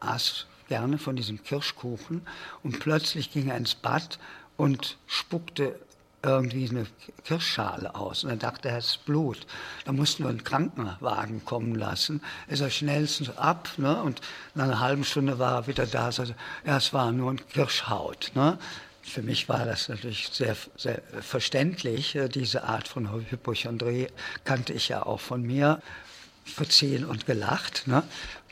aß 0.01 0.47
gerne 0.69 0.99
von 0.99 1.17
diesem 1.17 1.43
Kirschkuchen 1.43 2.27
und 2.63 2.81
plötzlich 2.81 3.33
ging 3.33 3.49
er 3.49 3.57
ins 3.57 3.75
Bad 3.75 4.19
und 4.57 4.99
spuckte 5.07 5.79
irgendwie 6.25 6.69
eine 6.69 6.87
Kirschschale 7.25 7.95
aus. 7.95 8.25
Und 8.25 8.31
dann 8.31 8.39
dachte 8.39 8.69
er, 8.69 8.79
es 8.79 8.91
ist 8.91 9.05
Blut. 9.05 9.47
Da 9.85 9.93
mussten 9.93 10.23
wir 10.23 10.31
einen 10.31 10.45
Krankenwagen 10.45 11.45
kommen 11.45 11.75
lassen. 11.75 12.23
Er 12.47 12.71
schnellstens 12.71 13.37
ab 13.37 13.71
ne? 13.77 14.01
und 14.03 14.21
nach 14.55 14.65
einer 14.65 14.81
halben 14.81 15.05
Stunde 15.05 15.39
war 15.39 15.55
er 15.55 15.67
wieder 15.67 15.87
da. 15.87 16.07
Also, 16.07 16.25
ja, 16.65 16.77
es 16.77 16.93
war 16.93 17.11
nur 17.13 17.33
ein 17.33 17.41
Kirschhaut. 17.49 18.33
Ne? 18.35 18.59
Für 19.03 19.23
mich 19.23 19.49
war 19.49 19.67
das 19.67 19.89
natürlich 19.89 20.29
sehr, 20.33 20.57
sehr 20.77 21.03
verständlich. 21.21 22.15
Äh, 22.15 22.29
diese 22.29 22.65
Art 22.65 22.89
von 22.89 23.13
Hypochondrie 23.13 24.07
kannte 24.45 24.73
ich 24.73 24.89
ja 24.89 25.05
auch 25.05 25.21
von 25.21 25.43
mir, 25.43 25.83
verziehen 26.45 27.05
und 27.05 27.27
gelacht. 27.27 27.87
Ne? 27.87 28.03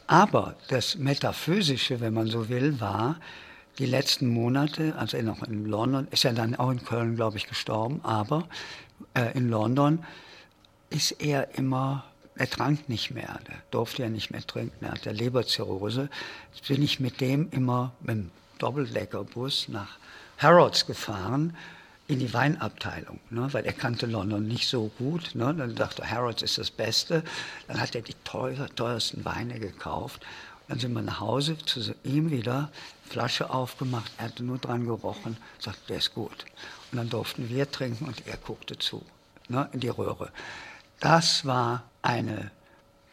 Aber 0.06 0.56
das 0.68 0.96
Metaphysische, 0.96 2.00
wenn 2.00 2.14
man 2.14 2.26
so 2.26 2.48
will, 2.48 2.80
war, 2.80 3.16
die 3.78 3.86
letzten 3.86 4.28
Monate, 4.28 4.94
als 4.96 5.14
er 5.14 5.22
noch 5.22 5.42
in 5.42 5.64
London, 5.64 6.08
ist 6.10 6.24
er 6.24 6.32
dann 6.32 6.54
auch 6.54 6.70
in 6.70 6.84
Köln, 6.84 7.16
glaube 7.16 7.38
ich, 7.38 7.46
gestorben, 7.46 8.00
aber 8.02 8.46
äh, 9.14 9.36
in 9.36 9.48
London 9.48 10.04
ist 10.90 11.12
er 11.12 11.54
immer, 11.56 12.04
er 12.34 12.50
trank 12.50 12.88
nicht 12.88 13.12
mehr, 13.12 13.38
er 13.44 13.56
durfte 13.70 14.02
ja 14.02 14.08
nicht 14.08 14.30
mehr 14.30 14.46
trinken, 14.46 14.84
er 14.84 14.92
hatte 14.92 15.12
Leberzirrhose. 15.12 16.10
Jetzt 16.54 16.68
bin 16.68 16.82
ich 16.82 17.00
mit 17.00 17.20
dem 17.20 17.48
immer 17.52 17.92
mit 18.00 18.16
dem 18.16 18.30
Doppeldeckerbus 18.58 19.68
nach 19.68 19.96
Harrods 20.40 20.86
gefahren 20.86 21.56
in 22.08 22.18
die 22.18 22.32
Weinabteilung, 22.34 23.20
ne, 23.30 23.48
weil 23.52 23.64
er 23.64 23.72
kannte 23.72 24.06
London 24.06 24.48
nicht 24.48 24.68
so 24.68 24.90
gut. 24.98 25.34
Ne, 25.34 25.54
dann 25.54 25.76
dachte 25.76 26.02
er, 26.02 26.10
Harrods 26.10 26.42
ist 26.42 26.58
das 26.58 26.70
Beste. 26.70 27.22
Dann 27.68 27.80
hat 27.80 27.94
er 27.94 28.02
die 28.02 28.16
teuer, 28.24 28.68
teuersten 28.74 29.24
Weine 29.24 29.60
gekauft. 29.60 30.26
Dann 30.66 30.78
sind 30.78 30.92
wir 30.92 31.02
nach 31.02 31.20
Hause 31.20 31.58
zu 31.58 31.94
ihm 32.04 32.30
wieder, 32.30 32.70
Flasche 33.08 33.50
aufgemacht, 33.50 34.12
er 34.18 34.26
hatte 34.26 34.44
nur 34.44 34.58
dran 34.58 34.86
gerochen, 34.86 35.36
sagt, 35.58 35.88
der 35.88 35.98
ist 35.98 36.14
gut. 36.14 36.46
Und 36.90 36.98
dann 36.98 37.10
durften 37.10 37.48
wir 37.48 37.70
trinken 37.70 38.06
und 38.06 38.26
er 38.26 38.36
guckte 38.36 38.78
zu, 38.78 39.04
ne, 39.48 39.68
in 39.72 39.80
die 39.80 39.88
Röhre. 39.88 40.30
Das 41.00 41.44
war 41.44 41.84
eine 42.02 42.50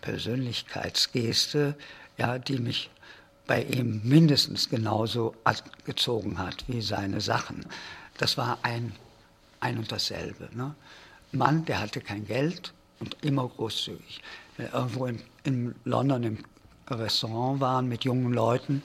Persönlichkeitsgeste, 0.02 1.76
ja, 2.18 2.38
die 2.38 2.60
mich 2.60 2.90
bei 3.48 3.64
ihm 3.64 4.02
mindestens 4.04 4.70
genauso 4.70 5.34
gezogen 5.86 6.38
hat 6.38 6.66
wie 6.68 6.82
seine 6.82 7.22
Sachen. 7.22 7.66
Das 8.18 8.38
war 8.38 8.60
ein, 8.62 8.94
ein 9.60 9.78
und 9.78 9.92
dasselbe. 9.92 10.50
Ne? 10.54 10.76
Mann, 11.32 11.66
der 11.66 11.80
hatte 11.80 12.02
kein 12.02 12.26
Geld 12.26 12.74
und 13.00 13.18
immer 13.22 13.48
großzügig. 13.48 14.22
Wenn 14.58 14.68
irgendwo 14.72 15.06
in, 15.06 15.22
in 15.44 15.76
London 15.86 16.24
im 16.24 16.38
Restaurant 16.90 17.62
waren 17.62 17.88
mit 17.88 18.04
jungen 18.04 18.34
Leuten, 18.34 18.84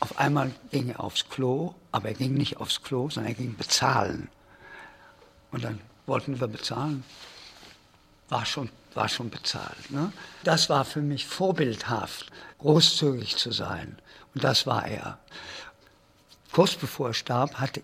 auf 0.00 0.18
einmal 0.18 0.50
ging 0.70 0.88
er 0.88 1.00
aufs 1.00 1.28
Klo, 1.28 1.74
aber 1.92 2.08
er 2.08 2.14
ging 2.14 2.34
nicht 2.34 2.56
aufs 2.56 2.82
Klo, 2.82 3.10
sondern 3.10 3.32
er 3.32 3.36
ging 3.36 3.54
bezahlen. 3.56 4.28
Und 5.52 5.64
dann 5.64 5.80
wollten 6.06 6.40
wir 6.40 6.48
bezahlen. 6.48 7.04
War 8.28 8.46
schon 8.46 8.70
war 8.94 9.08
schon 9.08 9.30
bezahlt. 9.30 9.90
Ne? 9.90 10.12
Das 10.44 10.68
war 10.68 10.84
für 10.84 11.00
mich 11.00 11.26
vorbildhaft, 11.26 12.30
großzügig 12.58 13.36
zu 13.36 13.52
sein. 13.52 13.98
Und 14.34 14.44
das 14.44 14.66
war 14.66 14.86
er. 14.86 15.18
Kurz 16.52 16.74
bevor 16.74 17.08
er 17.08 17.14
starb, 17.14 17.54
hatte 17.54 17.82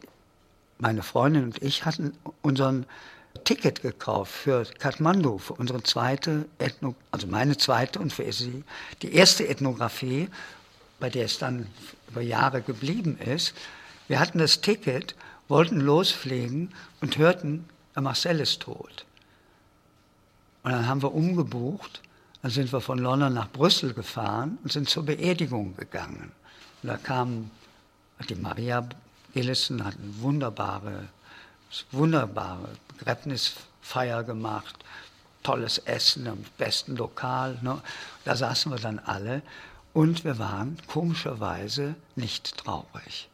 meine 0.79 1.03
Freundin 1.03 1.45
und 1.45 1.62
ich 1.62 1.85
hatten 1.85 2.12
unseren 2.42 2.87
Ticket 3.45 3.83
gekauft 3.83 4.33
für 4.33 4.64
Kathmandu, 4.79 5.38
für 5.38 5.55
unsere 5.55 5.83
zweite 5.83 6.47
Ethno, 6.59 6.95
also 7.11 7.27
meine 7.27 7.57
zweite 7.57 7.99
und 7.99 8.12
für 8.12 8.31
sie 8.33 8.64
die 9.03 9.14
erste 9.14 9.47
Ethnographie, 9.47 10.29
bei 10.99 11.11
der 11.11 11.27
es 11.27 11.38
dann 11.38 11.66
über 12.09 12.23
Jahre 12.23 12.62
geblieben 12.62 13.19
ist. 13.19 13.55
Wir 14.09 14.21
hatten 14.21 14.38
das 14.38 14.61
Ticket, 14.61 15.14
wollten 15.49 15.81
losfliegen 15.81 16.73
und 17.01 17.19
hörten, 17.19 17.69
Marcel 17.95 18.40
ist 18.40 18.61
tot. 18.61 19.07
Und 20.66 20.72
dann 20.72 20.88
haben 20.88 21.00
wir 21.00 21.14
umgebucht. 21.14 22.02
Dann 22.42 22.50
sind 22.50 22.72
wir 22.72 22.81
von 22.81 22.98
London 22.98 23.33
nach 23.33 23.48
Brüssel 23.48 23.94
gefahren 23.94 24.59
und 24.64 24.72
sind 24.72 24.88
zur 24.88 25.05
Beerdigung 25.05 25.76
gegangen. 25.76 26.33
Und 26.83 26.88
da 26.88 26.96
kam 26.96 27.52
die 28.29 28.35
Maria 28.35 28.85
Gillissen, 29.33 29.85
hat 29.85 29.94
eine 29.94 30.20
wunderbare, 30.20 31.05
wunderbare 31.92 32.68
Begräbnisfeier 32.88 34.24
gemacht, 34.24 34.74
tolles 35.44 35.79
Essen 35.79 36.26
im 36.26 36.44
besten 36.59 36.96
Lokal. 36.96 37.57
Ne? 37.62 37.81
Da 38.24 38.35
saßen 38.35 38.72
wir 38.72 38.81
dann 38.81 38.98
alle 38.98 39.42
Und 39.92 40.24
wir 40.24 40.40
waren 40.40 40.79
komischerweise 40.88 41.94
nicht 42.16 42.57
traurig. 42.57 43.29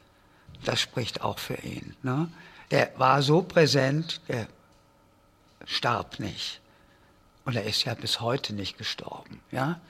Das 0.67 0.81
spricht 0.81 1.23
auch 1.23 1.39
für 1.39 1.57
ihn. 1.57 1.97
Ne? 2.03 2.29
Er 2.69 2.91
war 2.99 3.23
so 3.23 3.41
präsent, 3.41 4.21
er 4.29 4.47
starb 5.65 6.21
nicht. 6.21 6.62
Und 7.45 7.57
er 7.57 7.65
ist 7.65 7.85
ja 7.85 7.95
bis 7.95 8.21
heute 8.21 8.55
nicht 8.55 8.79
gestorben. 8.79 9.41
Ja? 9.51 9.81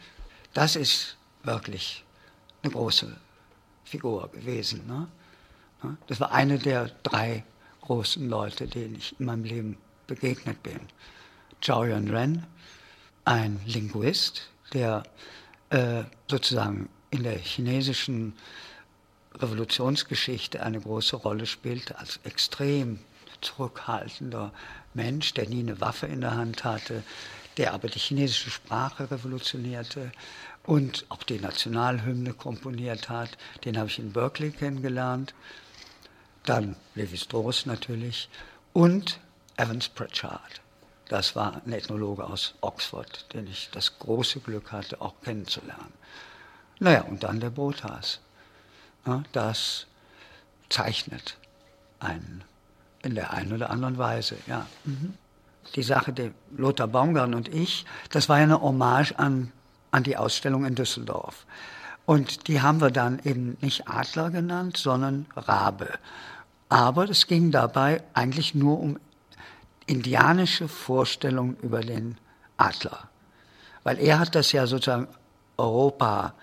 Das 0.55 0.77
ist 0.77 1.17
wirklich 1.43 2.05
eine 2.63 2.73
große 2.73 3.17
Figur 3.85 4.31
gewesen. 4.31 4.87
Ne? 4.87 5.09
Das 6.07 6.21
war 6.21 6.33
eine 6.33 6.59
der 6.59 6.91
drei 7.03 7.45
großen 7.83 8.29
Leute, 8.29 8.67
denen 8.67 8.97
ich 8.97 9.19
in 9.19 9.27
meinem 9.27 9.45
Leben 9.45 9.77
begegnet 10.07 10.63
bin. 10.63 10.81
Zhao 11.61 11.85
Yunren, 11.85 12.47
ein 13.25 13.61
Linguist, 13.67 14.49
der 14.73 15.03
äh, 15.71 16.05
sozusagen 16.29 16.89
in 17.11 17.23
der 17.23 17.39
chinesischen 17.39 18.35
Revolutionsgeschichte 19.35 20.63
eine 20.63 20.81
große 20.81 21.17
Rolle 21.17 21.47
spielte, 21.47 21.99
als 21.99 22.21
extrem 22.25 22.99
zurückhaltender 23.41 24.53
Mensch, 24.95 25.35
der 25.35 25.49
nie 25.49 25.61
eine 25.61 25.81
Waffe 25.81 26.07
in 26.07 26.21
der 26.21 26.35
Hand 26.35 26.65
hatte, 26.65 27.03
der 27.57 27.75
aber 27.75 27.89
die 27.89 27.99
chinesische 27.99 28.51
Sprache 28.51 29.11
revolutionierte 29.11 30.13
und 30.65 31.05
auch 31.09 31.23
die 31.23 31.41
Nationalhymne 31.41 32.35
komponiert 32.35 33.09
hat. 33.09 33.31
Den 33.65 33.77
habe 33.77 33.89
ich 33.89 33.99
in 33.99 34.13
Berkeley 34.13 34.51
kennengelernt. 34.51 35.35
Dann 36.45 36.77
Levi 36.95 37.17
Strauss 37.17 37.67
natürlich 37.67 38.29
und 38.73 39.21
Evans 39.57 39.89
Pritchard. 39.89 40.61
Das 41.09 41.37
war 41.37 41.61
ein 41.65 41.73
Ethnologe 41.73 42.25
aus 42.25 42.55
Oxford, 42.63 43.33
den 43.35 43.47
ich 43.47 43.69
das 43.73 43.99
große 43.99 44.41
Glück 44.41 44.73
hatte, 44.73 45.01
auch 45.01 45.15
kennenzulernen. 45.23 45.93
Naja, 46.79 47.03
und 47.03 47.23
dann 47.23 47.39
der 47.39 47.51
Botas. 47.51 48.21
Das 49.33 49.87
zeichnet 50.69 51.37
einen 52.01 52.45
in 53.03 53.15
der 53.15 53.33
einen 53.33 53.53
oder 53.53 53.71
anderen 53.71 53.99
Weise, 53.99 54.37
ja. 54.47 54.67
Mhm. 54.85 55.15
Die 55.75 55.83
Sache, 55.83 56.13
der 56.13 56.33
Lothar 56.57 56.89
Baumgarten 56.89 57.35
und 57.35 57.49
ich, 57.49 57.87
das 58.11 58.29
war 58.29 58.39
ja 58.39 58.45
eine 58.45 58.61
Hommage 58.61 59.19
an, 59.19 59.53
an 59.91 60.03
die 60.03 60.17
Ausstellung 60.17 60.65
in 60.65 60.75
Düsseldorf. 60.75 61.47
Und 62.05 62.49
die 62.49 62.61
haben 62.61 62.81
wir 62.81 62.91
dann 62.91 63.21
eben 63.25 63.57
nicht 63.61 63.89
Adler 63.89 64.31
genannt, 64.31 64.77
sondern 64.77 65.27
Rabe. 65.37 65.89
Aber 66.69 67.09
es 67.09 67.27
ging 67.27 67.51
dabei 67.51 68.03
eigentlich 68.13 68.55
nur 68.55 68.81
um 68.81 68.99
indianische 69.87 70.69
Vorstellungen 70.69 71.57
über 71.63 71.81
den 71.81 72.17
Adler. 72.57 73.09
Weil 73.83 73.99
er 73.99 74.19
hat 74.19 74.35
das 74.35 74.53
ja 74.53 74.67
sozusagen 74.67 75.09
Europa 75.57 76.35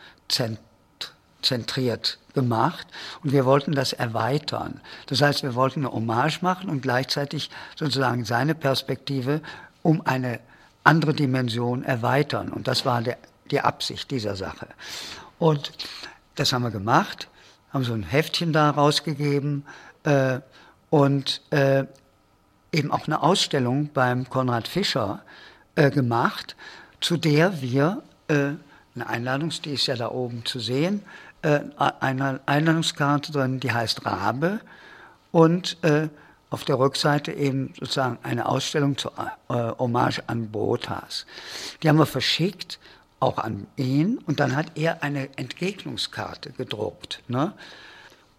zentriert 1.42 2.18
gemacht 2.34 2.88
und 3.24 3.32
wir 3.32 3.46
wollten 3.46 3.74
das 3.74 3.94
erweitern. 3.94 4.82
Das 5.08 5.22
heißt, 5.22 5.44
wir 5.44 5.56
wollten 5.56 5.82
eine 5.82 5.94
Hommage 5.94 6.42
machen 6.42 6.70
und 6.70 6.82
gleichzeitig 6.82 7.50
sozusagen 7.76 8.26
seine 8.26 8.56
Perspektive 8.56 9.42
um 9.82 10.06
eine 10.06 10.40
andere 10.84 11.14
Dimension 11.14 11.84
erweitern. 11.84 12.50
Und 12.50 12.68
das 12.68 12.86
war 12.86 13.02
der, 13.02 13.18
die 13.52 13.62
Absicht 13.62 14.12
dieser 14.12 14.36
Sache. 14.36 14.68
Und 15.38 15.72
das 16.36 16.54
haben 16.54 16.64
wir 16.64 16.72
gemacht, 16.72 17.28
haben 17.74 17.84
so 17.84 17.94
ein 17.94 18.04
Heftchen 18.04 18.54
da 18.54 18.70
rausgegeben 18.70 19.66
äh, 20.04 20.40
und 20.90 21.42
äh, 21.52 21.86
eben 22.72 22.92
auch 22.92 23.08
eine 23.08 23.22
Ausstellung 23.22 23.90
beim 23.94 24.30
Konrad 24.30 24.68
Fischer 24.68 25.22
äh, 25.76 25.90
gemacht, 25.90 26.56
zu 27.02 27.18
der 27.18 27.62
wir 27.62 28.04
äh, 28.28 28.52
eine 28.96 29.08
Einladung, 29.08 29.50
die 29.64 29.74
ist 29.74 29.88
ja 29.88 29.96
da 29.96 30.10
oben 30.10 30.46
zu 30.46 30.60
sehen, 30.60 31.04
eine 31.42 32.40
Einladungskarte 32.46 33.32
drin, 33.32 33.60
die 33.60 33.72
heißt 33.72 34.06
Rabe 34.06 34.60
und 35.32 35.78
äh, 35.84 36.10
auf 36.50 36.66
der 36.66 36.80
Rückseite 36.80 37.32
eben 37.32 37.74
sozusagen 37.80 38.18
eine 38.24 38.48
Ausstellung 38.48 38.98
zur 38.98 39.14
äh, 39.50 39.54
Hommage 39.54 40.24
an 40.28 40.50
Botas. 40.50 41.26
Die 41.84 41.90
haben 41.90 42.00
wir 42.00 42.06
verschickt, 42.06 42.80
auch 43.20 43.38
an 43.38 43.68
ihn, 43.76 44.18
und 44.26 44.40
dann 44.40 44.56
hat 44.56 44.72
er 44.76 45.04
eine 45.04 45.38
Entgegnungskarte 45.38 46.52
gedruckt. 46.52 47.22
Ne? 47.28 47.54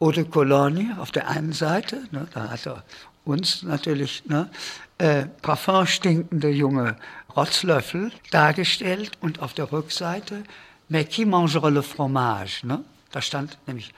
Eau 0.01 0.11
de 0.11 0.25
Cologne 0.25 0.97
auf 0.99 1.11
der 1.11 1.29
einen 1.29 1.53
Seite, 1.53 2.03
ne, 2.11 2.27
da 2.33 2.49
hat 2.49 2.67
er 2.67 2.83
uns 3.27 3.63
natürlich 3.63 4.25
ne, 4.27 4.51
äh, 4.97 5.27
Parfum 5.43 5.87
junge 6.33 6.97
Rotzlöffel 7.37 8.11
dargestellt 8.31 9.13
und 9.21 9.41
auf 9.41 9.53
der 9.53 9.71
Rückseite 9.71 10.43
Mais 10.91 11.05
qui 11.05 11.25
mangera 11.25 11.71
le 11.71 11.83
fromage? 11.83 12.65
Ne? 12.65 12.85
Da 13.13 13.23
stand 13.23 13.57
nämlich 13.67 13.95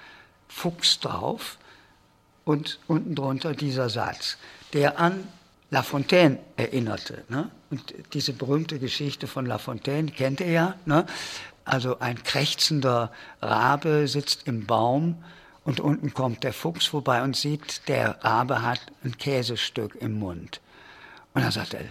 Fuchs 0.47 1.01
drauf 1.01 1.57
und 2.45 2.79
unten 2.87 3.15
drunter 3.15 3.55
dieser 3.55 3.89
Satz, 3.89 4.37
der 4.75 5.01
an 5.01 5.27
La 5.71 5.83
Fontaine 5.83 6.39
erinnerte. 6.57 7.25
Ne? 7.31 7.51
Und 7.71 7.95
diese 8.13 8.35
berühmte 8.35 8.79
Geschichte 8.79 9.27
von 9.27 9.47
La 9.47 9.57
Fontaine 9.57 10.11
kennt 10.11 10.41
ihr 10.41 10.51
ja. 10.51 10.75
Ne? 10.85 11.07
Also 11.65 11.99
ein 11.99 12.23
krächzender 12.23 13.11
Rabe 13.41 14.07
sitzt 14.07 14.47
im 14.47 14.67
Baum 14.67 15.25
und 15.65 15.81
unten 15.81 16.13
kommt 16.13 16.45
der 16.45 16.53
Fuchs 16.53 16.85
vorbei 16.85 17.23
und 17.23 17.37
sieht, 17.37 17.89
der 17.89 18.23
Rabe 18.23 18.61
hat 18.61 18.81
ein 19.03 19.17
Käsestück 19.17 19.95
im 19.95 20.19
Mund. 20.19 20.61
Und 21.33 21.41
dann 21.43 21.53
sagt 21.53 21.73
er, 21.73 21.85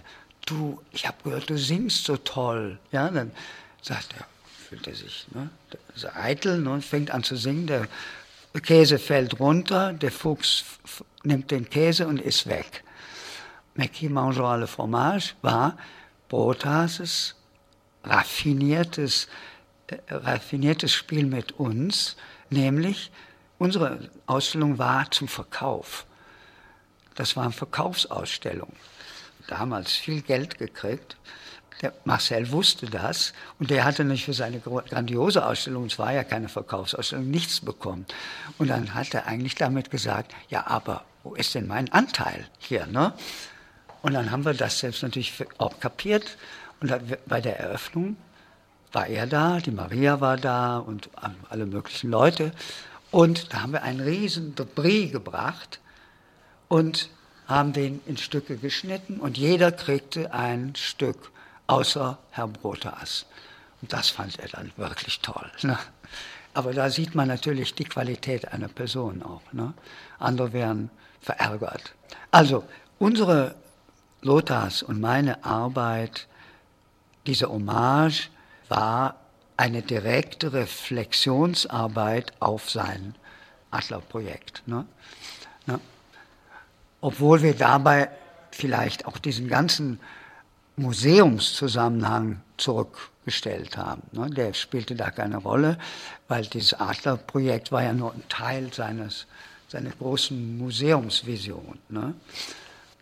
du, 0.46 0.80
ich 0.92 1.08
habe 1.08 1.16
gehört, 1.24 1.50
du 1.50 1.58
singst 1.58 2.04
so 2.04 2.16
toll. 2.16 2.78
Ja, 2.92 3.10
dann 3.10 3.32
sagt 3.80 4.14
er, 4.16 4.26
fühlt 4.72 4.86
er 4.86 4.94
sich 4.94 5.26
ne, 5.34 5.50
so 5.94 6.08
eitel 6.14 6.56
ne, 6.56 6.80
fängt 6.80 7.10
an 7.10 7.22
zu 7.22 7.36
singen. 7.36 7.66
Der 7.66 7.88
Käse 8.62 8.98
fällt 8.98 9.38
runter, 9.38 9.92
der 9.92 10.10
Fuchs 10.10 10.64
nimmt 11.24 11.50
den 11.50 11.68
Käse 11.68 12.06
und 12.06 12.18
ist 12.18 12.46
weg. 12.46 12.82
Mackie 13.74 14.08
mangera 14.08 14.56
le 14.56 14.66
fromage 14.66 15.34
war 15.42 15.76
Brothasses 16.30 17.34
raffiniertes, 18.02 19.28
äh, 19.88 19.96
raffiniertes 20.08 20.92
Spiel 20.94 21.26
mit 21.26 21.52
uns, 21.52 22.16
nämlich 22.48 23.10
unsere 23.58 24.10
Ausstellung 24.24 24.78
war 24.78 25.10
zum 25.10 25.28
Verkauf. 25.28 26.06
Das 27.14 27.36
war 27.36 27.44
eine 27.44 27.52
Verkaufsausstellung. 27.52 28.72
Damals 29.48 29.92
viel 29.92 30.22
Geld 30.22 30.56
gekriegt 30.58 31.18
der 31.82 31.92
Marcel 32.04 32.50
wusste 32.52 32.86
das 32.86 33.32
und 33.58 33.70
der 33.70 33.84
hatte 33.84 34.04
nicht 34.04 34.24
für 34.24 34.32
seine 34.32 34.60
grandiose 34.60 35.44
Ausstellung, 35.44 35.86
es 35.86 35.98
war 35.98 36.12
ja 36.12 36.22
keine 36.22 36.48
Verkaufsausstellung, 36.48 37.28
nichts 37.30 37.60
bekommen. 37.60 38.06
Und 38.58 38.68
dann 38.68 38.94
hat 38.94 39.12
er 39.14 39.26
eigentlich 39.26 39.56
damit 39.56 39.90
gesagt, 39.90 40.32
ja, 40.48 40.66
aber 40.66 41.04
wo 41.24 41.34
ist 41.34 41.54
denn 41.54 41.66
mein 41.66 41.92
Anteil 41.92 42.46
hier? 42.58 42.86
Ne? 42.86 43.12
Und 44.02 44.14
dann 44.14 44.30
haben 44.30 44.44
wir 44.44 44.54
das 44.54 44.78
selbst 44.78 45.02
natürlich 45.02 45.32
auch 45.58 45.78
kapiert. 45.80 46.36
Und 46.80 46.92
bei 47.26 47.40
der 47.40 47.58
Eröffnung 47.58 48.16
war 48.92 49.06
er 49.06 49.26
da, 49.26 49.58
die 49.58 49.70
Maria 49.70 50.20
war 50.20 50.36
da 50.36 50.78
und 50.78 51.10
alle 51.48 51.66
möglichen 51.66 52.10
Leute. 52.10 52.52
Und 53.10 53.52
da 53.52 53.62
haben 53.62 53.72
wir 53.72 53.82
einen 53.82 54.00
riesen 54.00 54.54
Debris 54.54 55.12
gebracht 55.12 55.80
und 56.68 57.10
haben 57.46 57.72
den 57.72 58.00
in 58.06 58.16
Stücke 58.16 58.56
geschnitten 58.56 59.18
und 59.18 59.36
jeder 59.36 59.72
kriegte 59.72 60.32
ein 60.32 60.74
Stück 60.76 61.32
außer 61.66 62.18
Herr 62.30 62.48
Brotas. 62.48 63.26
Und 63.80 63.92
das 63.92 64.10
fand 64.10 64.38
er 64.38 64.48
dann 64.48 64.72
wirklich 64.76 65.20
toll. 65.20 65.50
Ne? 65.62 65.78
Aber 66.54 66.72
da 66.72 66.90
sieht 66.90 67.14
man 67.14 67.28
natürlich 67.28 67.74
die 67.74 67.84
Qualität 67.84 68.52
einer 68.52 68.68
Person 68.68 69.22
auch. 69.22 69.42
Ne? 69.52 69.74
Andere 70.18 70.52
wären 70.52 70.90
verärgert. 71.20 71.94
Also 72.30 72.64
unsere 72.98 73.54
Lothars 74.20 74.82
und 74.82 75.00
meine 75.00 75.44
Arbeit, 75.44 76.28
diese 77.26 77.48
Hommage, 77.48 78.28
war 78.68 79.16
eine 79.56 79.82
direkte 79.82 80.52
Reflexionsarbeit 80.52 82.32
auf 82.40 82.70
sein 82.70 83.14
Adlerprojekt. 83.70 84.62
Ne? 84.66 84.86
Ne? 85.66 85.80
Obwohl 87.00 87.42
wir 87.42 87.54
dabei 87.54 88.10
vielleicht 88.50 89.06
auch 89.06 89.18
diesen 89.18 89.48
ganzen 89.48 90.00
Museumszusammenhang 90.76 92.40
zurückgestellt 92.56 93.76
haben. 93.76 94.02
Ne? 94.12 94.30
Der 94.30 94.54
spielte 94.54 94.94
da 94.94 95.10
keine 95.10 95.38
Rolle, 95.38 95.78
weil 96.28 96.46
dieses 96.46 96.74
Adlerprojekt 96.74 97.72
war 97.72 97.82
ja 97.82 97.92
nur 97.92 98.12
ein 98.12 98.22
Teil 98.28 98.72
seines, 98.72 99.26
seiner 99.68 99.90
großen 99.90 100.58
Museumsvision. 100.58 101.78
Ne? 101.88 102.14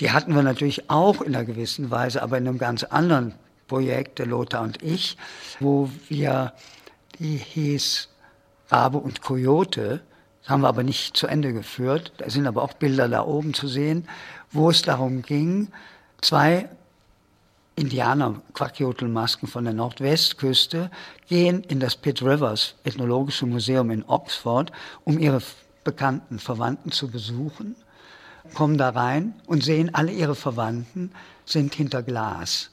Die 0.00 0.10
hatten 0.10 0.34
wir 0.34 0.42
natürlich 0.42 0.90
auch 0.90 1.20
in 1.20 1.34
einer 1.34 1.44
gewissen 1.44 1.90
Weise, 1.90 2.22
aber 2.22 2.38
in 2.38 2.48
einem 2.48 2.58
ganz 2.58 2.84
anderen 2.84 3.34
Projekt, 3.68 4.18
der 4.18 4.26
Lothar 4.26 4.62
und 4.62 4.82
ich, 4.82 5.16
wo 5.60 5.90
wir, 6.08 6.54
die 7.18 7.36
hieß 7.36 8.08
Rabe 8.70 8.98
und 8.98 9.20
Coyote, 9.20 10.00
das 10.40 10.50
haben 10.50 10.62
wir 10.62 10.68
aber 10.68 10.82
nicht 10.82 11.16
zu 11.16 11.26
Ende 11.26 11.52
geführt, 11.52 12.12
da 12.18 12.30
sind 12.30 12.46
aber 12.46 12.62
auch 12.62 12.72
Bilder 12.72 13.08
da 13.08 13.24
oben 13.24 13.54
zu 13.54 13.68
sehen, 13.68 14.08
wo 14.50 14.70
es 14.70 14.82
darum 14.82 15.22
ging, 15.22 15.68
zwei 16.20 16.68
Indianer 17.76 18.42
Quackjotelmasken 18.52 19.48
von 19.48 19.64
der 19.64 19.72
Nordwestküste 19.72 20.90
gehen 21.28 21.62
in 21.64 21.80
das 21.80 21.96
Pitt 21.96 22.22
Rivers 22.22 22.74
Ethnologische 22.84 23.46
Museum 23.46 23.90
in 23.90 24.04
Oxford, 24.04 24.70
um 25.04 25.18
ihre 25.18 25.40
bekannten 25.84 26.38
Verwandten 26.38 26.92
zu 26.92 27.08
besuchen, 27.10 27.76
kommen 28.54 28.78
da 28.78 28.90
rein 28.90 29.34
und 29.46 29.64
sehen, 29.64 29.94
alle 29.94 30.12
ihre 30.12 30.34
Verwandten 30.34 31.12
sind 31.44 31.74
hinter 31.74 32.02
Glas. 32.02 32.70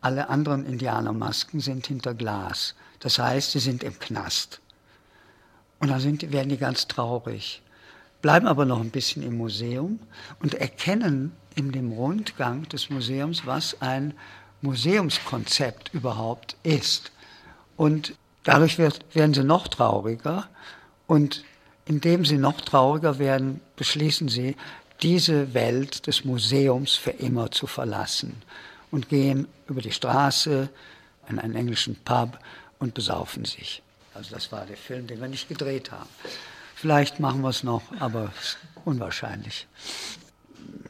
Alle 0.00 0.28
anderen 0.28 0.64
Indianermasken 0.64 1.60
sind 1.60 1.86
hinter 1.86 2.14
Glas. 2.14 2.74
Das 3.00 3.18
heißt, 3.18 3.52
sie 3.52 3.58
sind 3.58 3.82
im 3.82 3.98
Knast. 3.98 4.60
Und 5.80 5.88
dann 5.88 6.00
sind, 6.00 6.32
werden 6.32 6.48
die 6.48 6.56
ganz 6.56 6.86
traurig, 6.86 7.62
bleiben 8.22 8.46
aber 8.46 8.64
noch 8.64 8.80
ein 8.80 8.90
bisschen 8.90 9.22
im 9.22 9.36
Museum 9.36 10.00
und 10.40 10.54
erkennen 10.54 11.32
in 11.54 11.72
dem 11.72 11.92
Rundgang 11.92 12.68
des 12.68 12.90
Museums, 12.90 13.46
was 13.46 13.80
ein 13.80 14.14
Museumskonzept 14.60 15.92
überhaupt 15.94 16.56
ist. 16.62 17.12
Und 17.76 18.14
dadurch 18.44 18.78
wird, 18.78 19.04
werden 19.14 19.34
sie 19.34 19.44
noch 19.44 19.68
trauriger 19.68 20.48
und 21.06 21.44
indem 21.86 22.24
sie 22.24 22.38
noch 22.38 22.60
trauriger 22.60 23.18
werden, 23.18 23.60
beschließen 23.76 24.28
sie, 24.28 24.56
diese 25.02 25.54
Welt 25.54 26.06
des 26.06 26.24
Museums 26.24 26.94
für 26.94 27.10
immer 27.10 27.50
zu 27.50 27.66
verlassen 27.66 28.42
und 28.90 29.08
gehen 29.08 29.46
über 29.68 29.80
die 29.80 29.92
Straße 29.92 30.68
in 31.28 31.38
einen 31.38 31.54
englischen 31.54 31.96
Pub 32.04 32.38
und 32.78 32.94
besaufen 32.94 33.44
sich. 33.44 33.82
Also 34.14 34.34
das 34.34 34.50
war 34.50 34.66
der 34.66 34.76
Film, 34.76 35.06
den 35.06 35.20
wir 35.20 35.28
nicht 35.28 35.48
gedreht 35.48 35.92
haben. 35.92 36.08
Vielleicht 36.80 37.18
machen 37.18 37.40
wir 37.40 37.48
es 37.48 37.64
noch, 37.64 37.82
aber 37.98 38.30
unwahrscheinlich. 38.84 39.66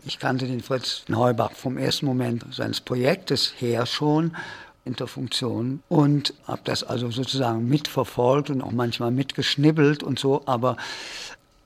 Ich 0.05 0.19
kannte 0.19 0.47
den 0.47 0.61
Fritz 0.61 1.05
Neubach 1.09 1.53
vom 1.53 1.79
ersten 1.79 2.05
Moment 2.05 2.45
seines 2.51 2.83
Projektes 2.83 3.55
her 3.57 3.87
schon 3.87 4.37
Interfunktion 4.85 5.83
und 5.89 6.35
habe 6.47 6.61
das 6.65 6.85
also 6.85 7.11
sozusagen 7.11 7.67
mitverfolgt 7.71 8.51
und 8.51 8.61
auch 8.61 8.71
manchmal 8.71 9.13
mitgeschnibbelt 9.13 10.03
und 10.03 10.19
so, 10.19 10.43
aber 10.45 10.77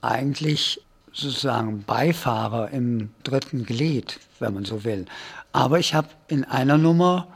eigentlich 0.03 0.81
sozusagen 1.12 1.83
Beifahrer 1.83 2.70
im 2.70 3.11
dritten 3.25 3.66
Glied, 3.66 4.20
wenn 4.39 4.55
man 4.55 4.64
so 4.64 4.85
will. 4.85 5.07
Aber 5.51 5.81
ich 5.81 5.95
habe 5.95 6.07
in 6.29 6.45
einer 6.45 6.79
Nummer, 6.79 7.27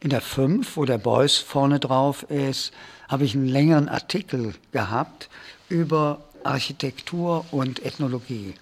in 0.00 0.10
der 0.10 0.22
5, 0.22 0.76
wo 0.76 0.86
der 0.86 0.98
Beuys 0.98 1.36
vorne 1.36 1.78
drauf 1.78 2.24
ist, 2.24 2.72
habe 3.08 3.22
ich 3.22 3.36
einen 3.36 3.46
längeren 3.46 3.88
Artikel 3.88 4.56
gehabt 4.72 5.28
über 5.68 6.20
Architektur 6.44 7.44
und 7.50 7.84
Ethnologie. 7.84 8.54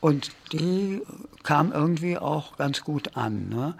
Und 0.00 0.30
die 0.52 1.02
kam 1.42 1.72
irgendwie 1.72 2.18
auch 2.18 2.56
ganz 2.56 2.82
gut 2.82 3.16
an. 3.16 3.48
Ne? 3.48 3.74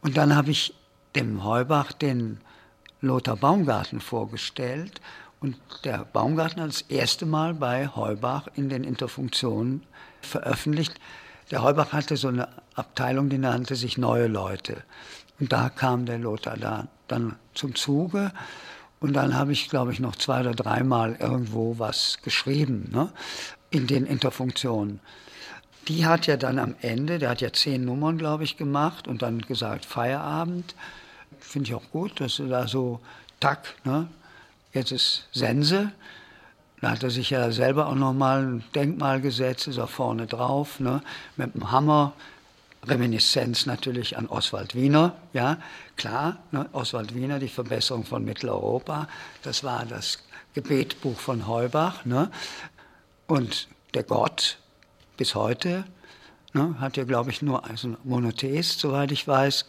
Und 0.00 0.16
dann 0.16 0.34
habe 0.34 0.50
ich 0.50 0.74
dem 1.14 1.44
Heubach 1.44 1.92
den 1.92 2.40
Lothar 3.00 3.36
Baumgarten 3.36 4.00
vorgestellt. 4.00 5.00
Und 5.40 5.56
der 5.84 6.04
Baumgarten 6.04 6.60
hat 6.60 6.68
das 6.68 6.82
erste 6.82 7.24
Mal 7.26 7.54
bei 7.54 7.88
Heubach 7.88 8.48
in 8.56 8.68
den 8.68 8.84
Interfunktionen 8.84 9.82
veröffentlicht. 10.20 10.94
Der 11.50 11.62
Heubach 11.62 11.92
hatte 11.92 12.16
so 12.16 12.28
eine 12.28 12.48
Abteilung, 12.74 13.28
die 13.28 13.38
nannte 13.38 13.74
sich 13.74 13.96
Neue 13.96 14.26
Leute. 14.26 14.82
Und 15.38 15.52
da 15.52 15.68
kam 15.70 16.04
der 16.04 16.18
Lothar 16.18 16.56
da 16.56 16.88
dann 17.08 17.36
zum 17.54 17.74
Zuge. 17.74 18.32
Und 19.00 19.14
dann 19.14 19.34
habe 19.34 19.52
ich, 19.52 19.70
glaube 19.70 19.92
ich, 19.92 20.00
noch 20.00 20.14
zwei 20.14 20.40
oder 20.40 20.54
dreimal 20.54 21.16
irgendwo 21.18 21.78
was 21.78 22.18
geschrieben 22.22 22.90
ne, 22.92 23.10
in 23.70 23.86
den 23.86 24.04
Interfunktionen. 24.04 25.00
Die 25.88 26.04
hat 26.04 26.26
ja 26.26 26.36
dann 26.36 26.58
am 26.58 26.74
Ende, 26.82 27.18
der 27.18 27.30
hat 27.30 27.40
ja 27.40 27.52
zehn 27.52 27.84
Nummern, 27.84 28.18
glaube 28.18 28.44
ich, 28.44 28.58
gemacht 28.58 29.08
und 29.08 29.22
dann 29.22 29.40
gesagt 29.40 29.86
Feierabend. 29.86 30.74
Finde 31.38 31.68
ich 31.68 31.74
auch 31.74 31.90
gut, 31.90 32.20
dass 32.20 32.38
er 32.38 32.48
da 32.48 32.68
so, 32.68 33.00
tack, 33.40 33.74
ne, 33.84 34.06
jetzt 34.74 34.92
ist 34.92 35.28
Sense. 35.32 35.90
Da 36.82 36.90
hat 36.90 37.02
er 37.02 37.10
sich 37.10 37.30
ja 37.30 37.50
selber 37.52 37.86
auch 37.86 37.94
nochmal 37.94 38.44
ein 38.44 38.64
Denkmal 38.74 39.22
gesetzt, 39.22 39.66
ist 39.66 39.78
auch 39.78 39.88
vorne 39.88 40.26
drauf, 40.26 40.78
ne, 40.78 41.02
mit 41.36 41.54
dem 41.54 41.72
Hammer. 41.72 42.12
Reminiszenz 42.86 43.66
natürlich 43.66 44.16
an 44.16 44.26
Oswald 44.26 44.74
Wiener, 44.74 45.16
ja, 45.32 45.58
klar, 45.96 46.38
ne, 46.50 46.68
Oswald 46.72 47.14
Wiener, 47.14 47.38
die 47.38 47.48
Verbesserung 47.48 48.04
von 48.04 48.24
Mitteleuropa, 48.24 49.06
das 49.42 49.62
war 49.64 49.84
das 49.84 50.18
Gebetbuch 50.54 51.18
von 51.18 51.46
Heubach, 51.46 52.04
ne, 52.04 52.30
und 53.26 53.68
der 53.94 54.02
Gott 54.02 54.58
bis 55.16 55.34
heute 55.34 55.84
ne, 56.52 56.76
hat 56.80 56.96
ja, 56.96 57.04
glaube 57.04 57.30
ich, 57.30 57.42
nur 57.42 57.64
also 57.64 57.96
Monotheist, 58.04 58.80
soweit 58.80 59.12
ich 59.12 59.26
weiß, 59.28 59.66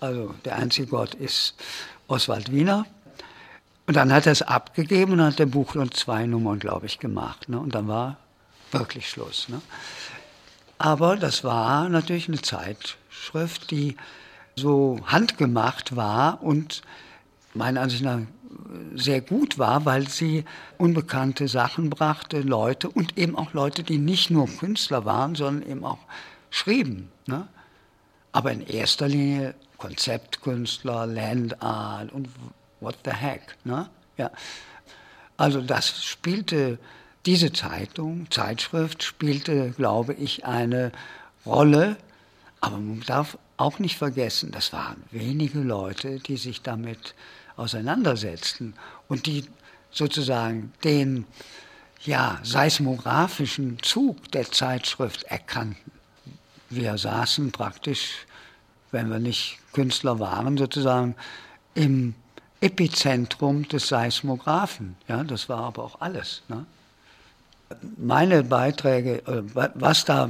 also 0.00 0.34
der 0.44 0.56
einzige 0.56 0.88
Gott 0.88 1.14
ist 1.14 1.54
Oswald 2.08 2.50
Wiener. 2.50 2.86
Und 3.86 3.96
dann 3.96 4.12
hat 4.12 4.24
er 4.24 4.32
es 4.32 4.40
abgegeben 4.40 5.12
und 5.12 5.22
hat 5.22 5.38
der 5.38 5.46
Buch 5.46 5.74
nur 5.74 5.90
zwei 5.90 6.24
Nummern, 6.24 6.58
glaube 6.58 6.86
ich, 6.86 6.98
gemacht, 6.98 7.48
ne, 7.48 7.58
und 7.58 7.74
dann 7.74 7.88
war 7.88 8.16
wirklich 8.72 9.08
Schluss. 9.08 9.48
Ne. 9.48 9.60
Aber 10.84 11.16
das 11.16 11.44
war 11.44 11.88
natürlich 11.88 12.28
eine 12.28 12.42
Zeitschrift, 12.42 13.70
die 13.70 13.96
so 14.54 15.00
handgemacht 15.06 15.96
war 15.96 16.42
und 16.42 16.82
meiner 17.54 17.80
Ansicht 17.80 18.02
nach 18.02 18.20
sehr 18.94 19.22
gut 19.22 19.58
war, 19.58 19.86
weil 19.86 20.06
sie 20.08 20.44
unbekannte 20.76 21.48
Sachen 21.48 21.88
brachte, 21.88 22.42
Leute 22.42 22.90
und 22.90 23.16
eben 23.16 23.34
auch 23.34 23.54
Leute, 23.54 23.82
die 23.82 23.96
nicht 23.96 24.28
nur 24.28 24.46
Künstler 24.46 25.06
waren, 25.06 25.34
sondern 25.34 25.66
eben 25.70 25.86
auch 25.86 26.00
schrieben. 26.50 27.10
Ne? 27.24 27.48
Aber 28.32 28.52
in 28.52 28.60
erster 28.60 29.08
Linie 29.08 29.54
Konzeptkünstler, 29.78 31.06
Landart 31.06 32.12
und 32.12 32.28
what 32.80 32.98
the 33.06 33.10
heck. 33.10 33.56
Ne? 33.64 33.88
Ja. 34.18 34.30
Also 35.38 35.62
das 35.62 36.04
spielte 36.04 36.78
diese 37.26 37.52
Zeitung, 37.52 38.30
Zeitschrift 38.30 39.02
spielte, 39.02 39.70
glaube 39.70 40.14
ich, 40.14 40.44
eine 40.44 40.92
Rolle, 41.46 41.96
aber 42.60 42.78
man 42.78 43.00
darf 43.00 43.38
auch 43.56 43.78
nicht 43.78 43.96
vergessen, 43.96 44.50
das 44.50 44.72
waren 44.72 45.02
wenige 45.10 45.60
Leute, 45.60 46.18
die 46.18 46.36
sich 46.36 46.62
damit 46.62 47.14
auseinandersetzten 47.56 48.74
und 49.08 49.26
die 49.26 49.44
sozusagen 49.90 50.72
den 50.82 51.24
ja, 52.04 52.38
seismografischen 52.42 53.78
Zug 53.82 54.30
der 54.32 54.50
Zeitschrift 54.50 55.22
erkannten. 55.24 55.92
Wir 56.68 56.98
saßen 56.98 57.52
praktisch, 57.52 58.26
wenn 58.90 59.08
wir 59.10 59.18
nicht 59.18 59.58
Künstler 59.72 60.18
waren, 60.18 60.58
sozusagen 60.58 61.14
im 61.74 62.14
Epizentrum 62.60 63.68
des 63.68 63.88
Seismographen. 63.88 64.96
Ja, 65.08 65.22
das 65.22 65.48
war 65.48 65.60
aber 65.60 65.84
auch 65.84 66.00
alles. 66.00 66.42
Ne? 66.48 66.66
Meine 67.96 68.44
Beiträge, 68.44 69.26
äh, 69.26 69.42
was 69.74 70.04
da 70.04 70.28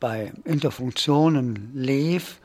bei 0.00 0.32
Interfunktionen 0.44 1.70
lief, 1.74 2.40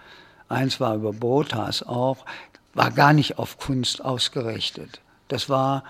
eins 0.49 0.79
war 0.79 0.95
über 0.95 1.13
Botas 1.13 1.83
auch, 1.83 2.25
war 2.73 2.91
gar 2.91 3.13
nicht 3.13 3.39
auf 3.39 3.57
Kunst 3.57 4.03
ausgerichtet. 4.03 5.01
Das 5.27 5.49
war 5.49 5.83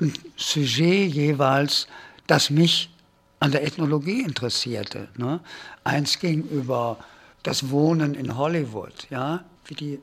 ein 0.00 0.12
Sujet 0.36 1.12
jeweils, 1.12 1.88
das 2.26 2.50
mich 2.50 2.90
an 3.40 3.50
der 3.50 3.64
Ethnologie 3.64 4.22
interessierte. 4.22 5.08
Ne? 5.16 5.40
Eins 5.82 6.18
ging 6.18 6.42
über 6.44 6.98
das 7.42 7.70
Wohnen 7.70 8.14
in 8.14 8.36
Hollywood, 8.36 9.08
ja, 9.10 9.44
wie 9.66 9.74
die 9.74 10.00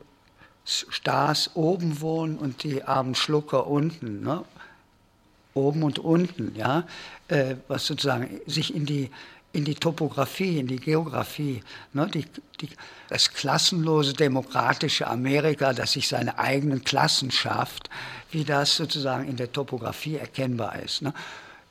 Stars 0.63 1.51
oben 1.55 2.01
wohnen 2.01 2.37
und 2.37 2.63
die 2.63 2.83
armen 2.83 3.15
Schlucker 3.15 3.67
unten. 3.67 4.21
Ne? 4.21 4.43
Oben 5.53 5.83
und 5.83 5.99
unten, 5.99 6.55
ja, 6.55 6.85
äh, 7.27 7.55
was 7.67 7.85
sozusagen 7.85 8.39
sich 8.45 8.73
in 8.73 8.85
die, 8.85 9.09
in 9.53 9.65
die 9.65 9.75
Topographie, 9.75 10.59
in 10.59 10.67
die 10.67 10.77
Geografie, 10.77 11.61
ne, 11.93 12.07
die, 12.07 12.25
die, 12.61 12.69
das 13.09 13.33
klassenlose 13.33 14.13
demokratische 14.13 15.07
Amerika, 15.07 15.73
das 15.73 15.93
sich 15.93 16.07
seine 16.07 16.39
eigenen 16.39 16.83
Klassen 16.83 17.31
schafft, 17.31 17.89
wie 18.31 18.45
das 18.45 18.75
sozusagen 18.75 19.27
in 19.27 19.35
der 19.35 19.51
Topographie 19.51 20.15
erkennbar 20.15 20.79
ist. 20.79 21.01
Ne. 21.01 21.13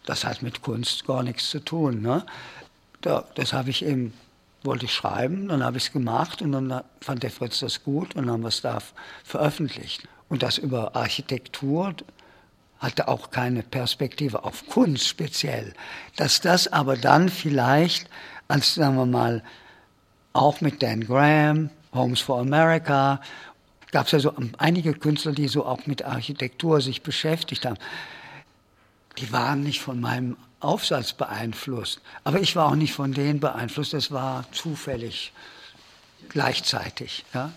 Das 0.05 0.25
hat 0.25 0.43
mit 0.43 0.61
Kunst 0.63 1.07
gar 1.07 1.23
nichts 1.23 1.49
zu 1.49 1.61
tun. 1.61 2.03
Ne. 2.03 2.25
Da, 3.01 3.25
das 3.35 3.55
habe 3.55 3.71
ich 3.71 3.85
eben, 3.85 4.13
wollte 4.63 4.85
ich 4.85 4.93
schreiben, 4.93 5.49
dann 5.49 5.65
habe 5.65 5.79
ich 5.79 5.85
es 5.85 5.93
gemacht 5.93 6.43
und 6.43 6.53
dann 6.53 6.83
fand 7.01 7.23
der 7.23 7.31
Fritz 7.31 7.61
das 7.61 7.83
gut 7.83 8.15
und 8.15 8.27
dann 8.27 8.33
haben 8.33 8.43
wir 8.43 8.49
es 8.49 8.61
da 8.61 8.79
veröffentlicht. 9.25 10.07
Und 10.29 10.43
das 10.43 10.59
über 10.59 10.95
Architektur, 10.95 11.95
hatte 12.81 13.09
auch 13.09 13.31
keine 13.31 13.63
Perspektive 13.63 14.43
auf 14.45 14.67
Kunst 14.69 15.07
speziell. 15.07 15.75
Dass 16.17 16.41
das 16.41 16.67
aber 16.67 16.97
dann 16.97 17.29
vielleicht, 17.29 18.09
als 18.49 18.75
sagen 18.75 18.97
wir 18.97 19.07
mal, 19.07 19.45
auch 20.33 20.61
mit 20.61 20.83
Dan 20.83 21.05
Graham, 21.05 21.71
Homes 21.93 22.21
for 22.21 22.41
America, 22.41 23.21
gab 23.93 24.07
es 24.07 24.13
ja 24.13 24.21
so 24.21 24.33
einige 24.59 24.95
Künstler, 24.95 25.33
die 25.33 25.49
so 25.49 25.67
auch 25.67 25.87
mit 25.87 26.05
Architektur 26.05 26.81
sich 26.81 27.03
beschäftigt 27.03 27.67
haben. 27.67 27.77
Die 29.19 29.33
waren 29.33 29.63
nicht 29.63 29.81
von 29.81 30.01
meinem 30.01 30.37
Aufsatz 30.61 31.13
beeinflusst, 31.13 32.01
aber 32.25 32.41
ich 32.41 32.55
war 32.57 32.69
auch 32.69 32.77
nicht 32.77 32.95
von 32.95 33.13
denen 33.13 33.41
beeinflusst. 33.41 33.93
Das 33.93 34.11
war 34.11 34.45
zufällig 34.53 35.33
gleichzeitig. 36.29 37.25
Ja? 37.35 37.51